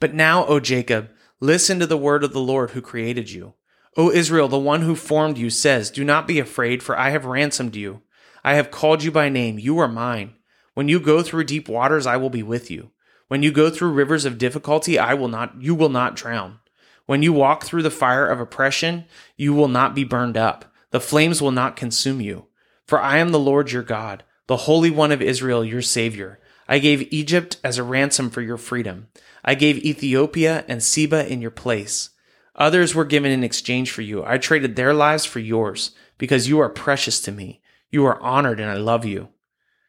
But 0.00 0.14
now, 0.14 0.44
O 0.46 0.60
Jacob, 0.60 1.10
listen 1.40 1.78
to 1.78 1.86
the 1.86 1.96
word 1.96 2.24
of 2.24 2.32
the 2.32 2.40
Lord 2.40 2.72
who 2.72 2.82
created 2.82 3.30
you. 3.30 3.54
O 3.96 4.10
Israel, 4.10 4.48
the 4.48 4.58
one 4.58 4.82
who 4.82 4.94
formed 4.94 5.38
you 5.38 5.50
says, 5.50 5.90
Do 5.90 6.04
not 6.04 6.26
be 6.26 6.38
afraid, 6.38 6.82
for 6.82 6.98
I 6.98 7.10
have 7.10 7.24
ransomed 7.24 7.76
you. 7.76 8.02
I 8.44 8.54
have 8.54 8.70
called 8.70 9.02
you 9.02 9.10
by 9.10 9.28
name. 9.28 9.58
You 9.58 9.78
are 9.78 9.88
mine. 9.88 10.34
When 10.74 10.88
you 10.88 11.00
go 11.00 11.22
through 11.22 11.44
deep 11.44 11.68
waters, 11.68 12.06
I 12.06 12.16
will 12.16 12.30
be 12.30 12.42
with 12.42 12.70
you. 12.70 12.90
When 13.28 13.42
you 13.42 13.52
go 13.52 13.70
through 13.70 13.92
rivers 13.92 14.24
of 14.24 14.38
difficulty, 14.38 14.98
I 14.98 15.14
will 15.14 15.28
not 15.28 15.60
you 15.60 15.74
will 15.74 15.88
not 15.88 16.16
drown. 16.16 16.58
When 17.06 17.22
you 17.22 17.32
walk 17.32 17.64
through 17.64 17.82
the 17.82 17.90
fire 17.90 18.26
of 18.26 18.40
oppression, 18.40 19.04
you 19.36 19.52
will 19.52 19.68
not 19.68 19.94
be 19.94 20.04
burned 20.04 20.36
up. 20.36 20.69
The 20.90 21.00
flames 21.00 21.40
will 21.40 21.52
not 21.52 21.76
consume 21.76 22.20
you. 22.20 22.46
For 22.86 23.00
I 23.00 23.18
am 23.18 23.30
the 23.30 23.38
Lord 23.38 23.70
your 23.70 23.82
God, 23.82 24.24
the 24.46 24.56
Holy 24.56 24.90
One 24.90 25.12
of 25.12 25.22
Israel, 25.22 25.64
your 25.64 25.82
Savior. 25.82 26.40
I 26.68 26.78
gave 26.78 27.12
Egypt 27.12 27.58
as 27.62 27.78
a 27.78 27.84
ransom 27.84 28.30
for 28.30 28.40
your 28.40 28.56
freedom. 28.56 29.08
I 29.44 29.54
gave 29.54 29.78
Ethiopia 29.78 30.64
and 30.68 30.82
Seba 30.82 31.30
in 31.30 31.40
your 31.40 31.50
place. 31.50 32.10
Others 32.56 32.94
were 32.94 33.04
given 33.04 33.30
in 33.30 33.44
exchange 33.44 33.90
for 33.90 34.02
you. 34.02 34.24
I 34.24 34.38
traded 34.38 34.76
their 34.76 34.92
lives 34.92 35.24
for 35.24 35.38
yours, 35.38 35.92
because 36.18 36.48
you 36.48 36.60
are 36.60 36.68
precious 36.68 37.20
to 37.22 37.32
me. 37.32 37.60
You 37.90 38.04
are 38.06 38.20
honored, 38.20 38.60
and 38.60 38.70
I 38.70 38.74
love 38.74 39.04
you. 39.04 39.28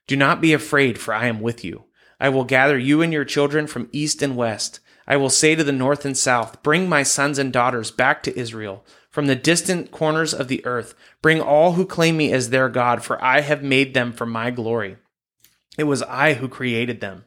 Do 0.07 0.15
not 0.15 0.41
be 0.41 0.53
afraid, 0.53 0.97
for 0.97 1.13
I 1.13 1.27
am 1.27 1.41
with 1.41 1.63
you. 1.63 1.85
I 2.19 2.29
will 2.29 2.43
gather 2.43 2.77
you 2.77 3.01
and 3.01 3.11
your 3.11 3.25
children 3.25 3.67
from 3.67 3.89
east 3.91 4.21
and 4.21 4.35
west. 4.35 4.79
I 5.07 5.17
will 5.17 5.29
say 5.29 5.55
to 5.55 5.63
the 5.63 5.71
north 5.71 6.05
and 6.05 6.17
south, 6.17 6.61
Bring 6.63 6.87
my 6.87 7.03
sons 7.03 7.39
and 7.39 7.51
daughters 7.51 7.91
back 7.91 8.23
to 8.23 8.39
Israel. 8.39 8.85
From 9.11 9.27
the 9.27 9.35
distant 9.35 9.91
corners 9.91 10.33
of 10.33 10.47
the 10.47 10.65
earth, 10.65 10.95
bring 11.21 11.41
all 11.41 11.73
who 11.73 11.85
claim 11.85 12.15
me 12.15 12.31
as 12.31 12.49
their 12.49 12.69
God, 12.69 13.03
for 13.03 13.21
I 13.23 13.41
have 13.41 13.61
made 13.61 13.93
them 13.93 14.13
for 14.13 14.25
my 14.25 14.51
glory. 14.51 14.95
It 15.77 15.83
was 15.83 16.01
I 16.03 16.35
who 16.35 16.47
created 16.47 17.01
them. 17.01 17.25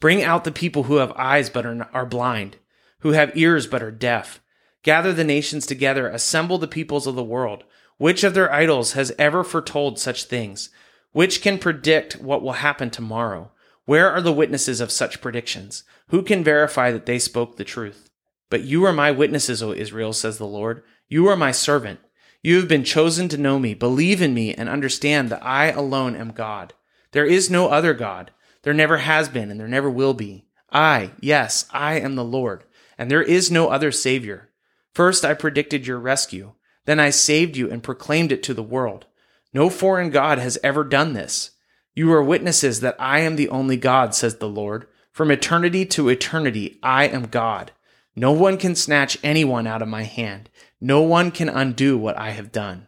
Bring 0.00 0.22
out 0.22 0.44
the 0.44 0.50
people 0.50 0.84
who 0.84 0.96
have 0.96 1.12
eyes 1.12 1.50
but 1.50 1.66
are, 1.66 2.06
blind, 2.06 2.56
who 3.00 3.12
have 3.12 3.36
ears 3.36 3.66
but 3.66 3.82
are 3.82 3.90
deaf. 3.90 4.40
Gather 4.82 5.12
the 5.12 5.24
nations 5.24 5.66
together, 5.66 6.08
assemble 6.08 6.56
the 6.56 6.66
peoples 6.66 7.06
of 7.06 7.16
the 7.16 7.22
world. 7.22 7.64
Which 7.98 8.24
of 8.24 8.32
their 8.32 8.50
idols 8.50 8.92
has 8.92 9.12
ever 9.18 9.44
foretold 9.44 9.98
such 9.98 10.24
things? 10.24 10.70
Which 11.12 11.42
can 11.42 11.58
predict 11.58 12.14
what 12.14 12.40
will 12.40 12.52
happen 12.52 12.88
tomorrow? 12.88 13.50
Where 13.84 14.10
are 14.10 14.22
the 14.22 14.32
witnesses 14.32 14.80
of 14.80 14.90
such 14.90 15.20
predictions? 15.20 15.84
Who 16.08 16.22
can 16.22 16.42
verify 16.42 16.90
that 16.92 17.04
they 17.04 17.18
spoke 17.18 17.56
the 17.56 17.64
truth? 17.64 18.08
But 18.48 18.62
you 18.62 18.84
are 18.86 18.92
my 18.92 19.10
witnesses, 19.10 19.62
O 19.62 19.72
Israel, 19.72 20.14
says 20.14 20.38
the 20.38 20.46
Lord. 20.46 20.82
You 21.10 21.26
are 21.26 21.36
my 21.36 21.50
servant. 21.50 21.98
You 22.40 22.56
have 22.58 22.68
been 22.68 22.84
chosen 22.84 23.28
to 23.28 23.36
know 23.36 23.58
me. 23.58 23.74
Believe 23.74 24.22
in 24.22 24.32
me 24.32 24.54
and 24.54 24.68
understand 24.68 25.28
that 25.28 25.44
I 25.44 25.66
alone 25.66 26.14
am 26.14 26.30
God. 26.30 26.72
There 27.10 27.26
is 27.26 27.50
no 27.50 27.68
other 27.68 27.94
God. 27.94 28.30
There 28.62 28.72
never 28.72 28.98
has 28.98 29.28
been 29.28 29.50
and 29.50 29.58
there 29.58 29.66
never 29.66 29.90
will 29.90 30.14
be. 30.14 30.46
I, 30.72 31.10
yes, 31.20 31.66
I 31.72 31.94
am 31.98 32.14
the 32.14 32.24
Lord, 32.24 32.62
and 32.96 33.10
there 33.10 33.22
is 33.22 33.50
no 33.50 33.70
other 33.70 33.90
Savior. 33.90 34.50
First 34.94 35.24
I 35.24 35.34
predicted 35.34 35.84
your 35.84 35.98
rescue. 35.98 36.52
Then 36.84 37.00
I 37.00 37.10
saved 37.10 37.56
you 37.56 37.68
and 37.68 37.82
proclaimed 37.82 38.30
it 38.30 38.44
to 38.44 38.54
the 38.54 38.62
world. 38.62 39.06
No 39.52 39.68
foreign 39.68 40.10
God 40.10 40.38
has 40.38 40.58
ever 40.62 40.84
done 40.84 41.12
this. 41.12 41.50
You 41.92 42.12
are 42.12 42.22
witnesses 42.22 42.80
that 42.80 42.94
I 43.00 43.18
am 43.20 43.34
the 43.34 43.48
only 43.48 43.76
God, 43.76 44.14
says 44.14 44.36
the 44.36 44.48
Lord. 44.48 44.86
From 45.10 45.32
eternity 45.32 45.84
to 45.86 46.08
eternity, 46.08 46.78
I 46.84 47.08
am 47.08 47.26
God. 47.26 47.72
No 48.14 48.30
one 48.30 48.58
can 48.58 48.76
snatch 48.76 49.18
anyone 49.24 49.66
out 49.66 49.82
of 49.82 49.88
my 49.88 50.04
hand. 50.04 50.48
No 50.80 51.02
one 51.02 51.30
can 51.30 51.48
undo 51.48 51.98
what 51.98 52.16
I 52.16 52.30
have 52.30 52.52
done. 52.52 52.86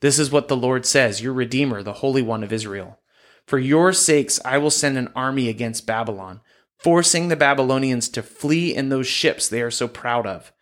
This 0.00 0.18
is 0.18 0.30
what 0.30 0.48
the 0.48 0.56
Lord 0.56 0.84
says, 0.84 1.22
your 1.22 1.32
Redeemer, 1.32 1.82
the 1.82 1.94
Holy 1.94 2.22
One 2.22 2.42
of 2.42 2.52
Israel. 2.52 2.98
For 3.46 3.58
your 3.58 3.92
sakes, 3.92 4.40
I 4.44 4.58
will 4.58 4.70
send 4.70 4.98
an 4.98 5.10
army 5.16 5.48
against 5.48 5.86
Babylon, 5.86 6.40
forcing 6.78 7.28
the 7.28 7.36
Babylonians 7.36 8.08
to 8.10 8.22
flee 8.22 8.74
in 8.74 8.88
those 8.88 9.06
ships 9.06 9.48
they 9.48 9.62
are 9.62 9.70
so 9.70 9.88
proud 9.88 10.26
of. 10.26 10.52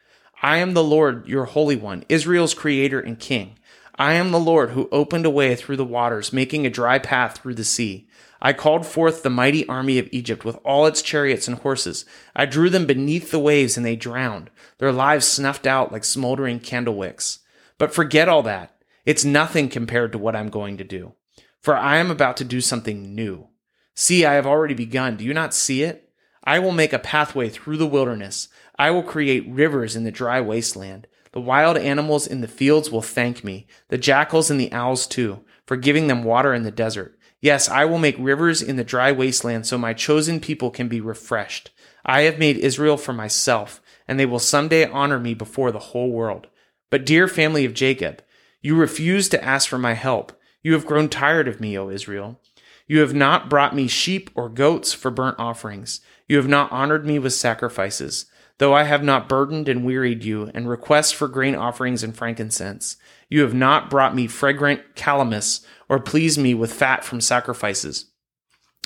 I 0.42 0.58
am 0.58 0.74
the 0.74 0.84
Lord, 0.84 1.26
your 1.26 1.46
Holy 1.46 1.76
One, 1.76 2.04
Israel's 2.08 2.54
Creator 2.54 3.00
and 3.00 3.18
King. 3.18 3.58
I 4.00 4.14
am 4.14 4.30
the 4.30 4.40
Lord 4.40 4.70
who 4.70 4.88
opened 4.90 5.26
a 5.26 5.30
way 5.30 5.54
through 5.54 5.76
the 5.76 5.84
waters, 5.84 6.32
making 6.32 6.64
a 6.64 6.70
dry 6.70 6.98
path 6.98 7.36
through 7.36 7.56
the 7.56 7.64
sea. 7.64 8.08
I 8.40 8.54
called 8.54 8.86
forth 8.86 9.22
the 9.22 9.28
mighty 9.28 9.68
army 9.68 9.98
of 9.98 10.08
Egypt 10.10 10.42
with 10.42 10.56
all 10.64 10.86
its 10.86 11.02
chariots 11.02 11.46
and 11.46 11.58
horses. 11.58 12.06
I 12.34 12.46
drew 12.46 12.70
them 12.70 12.86
beneath 12.86 13.30
the 13.30 13.38
waves 13.38 13.76
and 13.76 13.84
they 13.84 13.96
drowned, 13.96 14.48
their 14.78 14.90
lives 14.90 15.26
snuffed 15.26 15.66
out 15.66 15.92
like 15.92 16.04
smoldering 16.04 16.60
candle 16.60 16.94
wicks. 16.94 17.40
But 17.76 17.92
forget 17.92 18.26
all 18.26 18.42
that. 18.44 18.74
It's 19.04 19.22
nothing 19.26 19.68
compared 19.68 20.12
to 20.12 20.18
what 20.18 20.34
I'm 20.34 20.48
going 20.48 20.78
to 20.78 20.84
do. 20.84 21.12
For 21.60 21.76
I 21.76 21.98
am 21.98 22.10
about 22.10 22.38
to 22.38 22.44
do 22.44 22.62
something 22.62 23.14
new. 23.14 23.48
See, 23.94 24.24
I 24.24 24.32
have 24.32 24.46
already 24.46 24.72
begun. 24.72 25.18
Do 25.18 25.26
you 25.26 25.34
not 25.34 25.52
see 25.52 25.82
it? 25.82 26.10
I 26.42 26.58
will 26.58 26.72
make 26.72 26.94
a 26.94 26.98
pathway 26.98 27.50
through 27.50 27.76
the 27.76 27.86
wilderness. 27.86 28.48
I 28.78 28.92
will 28.92 29.02
create 29.02 29.46
rivers 29.46 29.94
in 29.94 30.04
the 30.04 30.10
dry 30.10 30.40
wasteland. 30.40 31.06
The 31.32 31.40
wild 31.40 31.76
animals 31.76 32.26
in 32.26 32.40
the 32.40 32.48
fields 32.48 32.90
will 32.90 33.02
thank 33.02 33.44
me, 33.44 33.66
the 33.88 33.98
jackals 33.98 34.50
and 34.50 34.60
the 34.60 34.72
owls 34.72 35.06
too, 35.06 35.44
for 35.64 35.76
giving 35.76 36.08
them 36.08 36.24
water 36.24 36.52
in 36.52 36.64
the 36.64 36.70
desert. 36.70 37.16
Yes, 37.40 37.68
I 37.68 37.84
will 37.84 37.98
make 37.98 38.16
rivers 38.18 38.60
in 38.60 38.76
the 38.76 38.84
dry 38.84 39.12
wasteland 39.12 39.66
so 39.66 39.78
my 39.78 39.94
chosen 39.94 40.40
people 40.40 40.70
can 40.70 40.88
be 40.88 41.00
refreshed. 41.00 41.70
I 42.04 42.22
have 42.22 42.38
made 42.38 42.58
Israel 42.58 42.96
for 42.96 43.12
myself, 43.12 43.80
and 44.08 44.18
they 44.18 44.26
will 44.26 44.38
someday 44.38 44.86
honor 44.86 45.18
me 45.18 45.34
before 45.34 45.70
the 45.70 45.78
whole 45.78 46.10
world. 46.10 46.48
But 46.90 47.06
dear 47.06 47.28
family 47.28 47.64
of 47.64 47.74
Jacob, 47.74 48.22
you 48.60 48.74
refuse 48.74 49.28
to 49.30 49.42
ask 49.42 49.68
for 49.68 49.78
my 49.78 49.94
help. 49.94 50.32
You 50.62 50.72
have 50.74 50.84
grown 50.84 51.08
tired 51.08 51.48
of 51.48 51.60
me, 51.60 51.78
O 51.78 51.88
Israel. 51.88 52.40
You 52.86 53.00
have 53.00 53.14
not 53.14 53.48
brought 53.48 53.74
me 53.74 53.86
sheep 53.86 54.30
or 54.34 54.48
goats 54.48 54.92
for 54.92 55.10
burnt 55.10 55.38
offerings. 55.38 56.00
You 56.26 56.36
have 56.36 56.48
not 56.48 56.72
honored 56.72 57.06
me 57.06 57.18
with 57.18 57.32
sacrifices. 57.32 58.26
Though 58.60 58.74
I 58.74 58.82
have 58.82 59.02
not 59.02 59.26
burdened 59.26 59.70
and 59.70 59.86
wearied 59.86 60.22
you, 60.22 60.50
and 60.52 60.68
requests 60.68 61.12
for 61.12 61.28
grain 61.28 61.54
offerings 61.54 62.02
and 62.02 62.14
frankincense, 62.14 62.98
you 63.30 63.40
have 63.40 63.54
not 63.54 63.88
brought 63.88 64.14
me 64.14 64.26
fragrant 64.26 64.94
calamus 64.94 65.64
or 65.88 65.98
pleased 65.98 66.38
me 66.38 66.52
with 66.52 66.70
fat 66.70 67.02
from 67.02 67.22
sacrifices. 67.22 68.10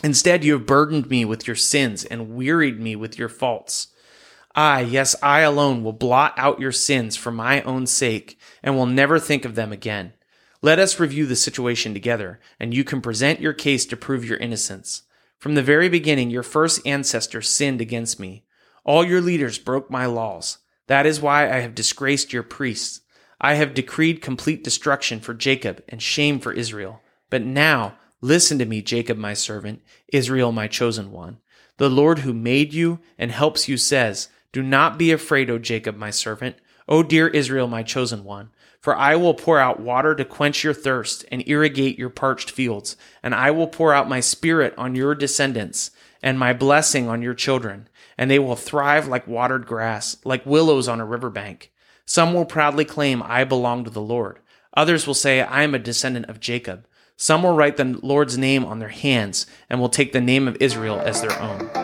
Instead, 0.05 0.45
you 0.45 0.53
have 0.53 0.65
burdened 0.65 1.11
me 1.11 1.25
with 1.25 1.49
your 1.49 1.57
sins 1.57 2.05
and 2.05 2.37
wearied 2.37 2.79
me 2.79 2.95
with 2.95 3.19
your 3.19 3.29
faults. 3.29 3.89
I, 4.55 4.83
yes, 4.83 5.17
I 5.21 5.41
alone 5.41 5.83
will 5.83 5.93
blot 5.93 6.35
out 6.37 6.61
your 6.61 6.71
sins 6.71 7.17
for 7.17 7.33
my 7.33 7.61
own 7.63 7.89
sake 7.89 8.39
and 8.63 8.77
will 8.77 8.87
never 8.87 9.19
think 9.19 9.45
of 9.45 9.57
them 9.57 9.73
again. 9.73 10.13
Let 10.63 10.79
us 10.79 11.01
review 11.01 11.27
the 11.27 11.35
situation 11.35 11.95
together, 11.95 12.39
and 12.61 12.73
you 12.73 12.85
can 12.85 13.01
present 13.01 13.41
your 13.41 13.53
case 13.53 13.87
to 13.87 13.97
prove 13.97 14.25
your 14.25 14.39
innocence. 14.39 15.03
From 15.41 15.57
the 15.57 15.63
very 15.63 15.89
beginning, 15.89 16.31
your 16.31 16.45
first 16.45 16.81
ancestor 16.87 17.43
sinned 17.43 17.81
against 17.81 18.21
me. 18.21 18.44
All 18.85 19.05
your 19.05 19.21
leaders 19.21 19.59
broke 19.59 19.91
my 19.91 20.07
laws. 20.07 20.59
That 20.87 21.07
is 21.07 21.21
why 21.21 21.51
I 21.51 21.61
have 21.61 21.75
disgraced 21.75 22.33
your 22.33 22.43
priests. 22.43 23.01
I 23.41 23.55
have 23.55 23.75
decreed 23.75 24.23
complete 24.23 24.63
destruction 24.63 25.21
for 25.21 25.35
Jacob 25.35 25.83
and 25.89 26.03
shame 26.03 26.39
for 26.39 26.53
Israel. 26.53 27.01
But 27.31 27.43
now, 27.43 27.97
listen 28.21 28.59
to 28.59 28.67
me, 28.67 28.83
Jacob, 28.83 29.17
my 29.17 29.35
servant, 29.35 29.83
Israel, 30.13 30.53
my 30.53 30.69
chosen 30.69 31.11
one. 31.11 31.39
The 31.79 31.91
Lord 31.91 32.21
who 32.21 32.33
made 32.33 32.73
you 32.73 33.01
and 33.19 33.33
helps 33.33 33.69
you 33.69 33.77
says, 33.77 34.29
Do 34.53 34.63
not 34.63 34.99
be 34.99 35.11
afraid, 35.11 35.51
O 35.51 35.59
Jacob, 35.59 35.97
my 35.97 36.11
servant, 36.11 36.57
O 36.87 37.03
dear 37.03 37.29
Israel, 37.29 37.67
my 37.67 37.83
chosen 37.83 38.23
one. 38.23 38.51
For 38.81 38.95
I 38.95 39.17
will 39.17 39.35
pour 39.35 39.59
out 39.59 39.81
water 39.81 40.15
to 40.15 40.27
quench 40.27 40.63
your 40.63 40.75
thirst 40.75 41.25
and 41.33 41.43
irrigate 41.49 41.99
your 41.99 42.11
parched 42.11 42.51
fields, 42.51 42.97
and 43.23 43.35
I 43.35 43.51
will 43.51 43.67
pour 43.67 43.95
out 43.95 44.11
my 44.11 44.21
spirit 44.21 44.75
on 44.77 44.95
your 44.95 45.15
descendants 45.15 45.91
and 46.23 46.39
my 46.39 46.53
blessing 46.53 47.09
on 47.09 47.23
your 47.23 47.35
children, 47.35 47.89
and 48.17 48.31
they 48.31 48.39
will 48.39 48.57
thrive 48.57 49.09
like 49.09 49.27
watered 49.27 49.67
grass, 49.67 50.17
like 50.25 50.47
willows 50.47 50.89
on 50.89 51.01
a 51.01 51.05
riverbank. 51.05 51.73
Some 52.07 52.35
will 52.35 52.45
proudly 52.45 52.85
claim, 52.85 53.23
I 53.23 53.45
belong 53.45 53.85
to 53.85 53.91
the 53.91 54.03
Lord. 54.03 54.39
Others 54.77 55.07
will 55.07 55.15
say, 55.15 55.41
I 55.41 55.63
am 55.63 55.75
a 55.75 55.79
descendant 55.79 56.27
of 56.27 56.41
Jacob. 56.41 56.87
Some 57.17 57.43
will 57.43 57.55
write 57.55 57.77
the 57.77 57.99
Lord's 58.03 58.37
name 58.37 58.65
on 58.65 58.81
their 58.81 58.89
hands 58.89 59.47
and 59.71 59.81
will 59.81 59.89
take 59.89 60.13
the 60.13 60.21
name 60.21 60.49
of 60.49 60.57
Israel 60.61 61.01
as 61.01 61.21
their 61.21 61.41
own. 61.41 61.84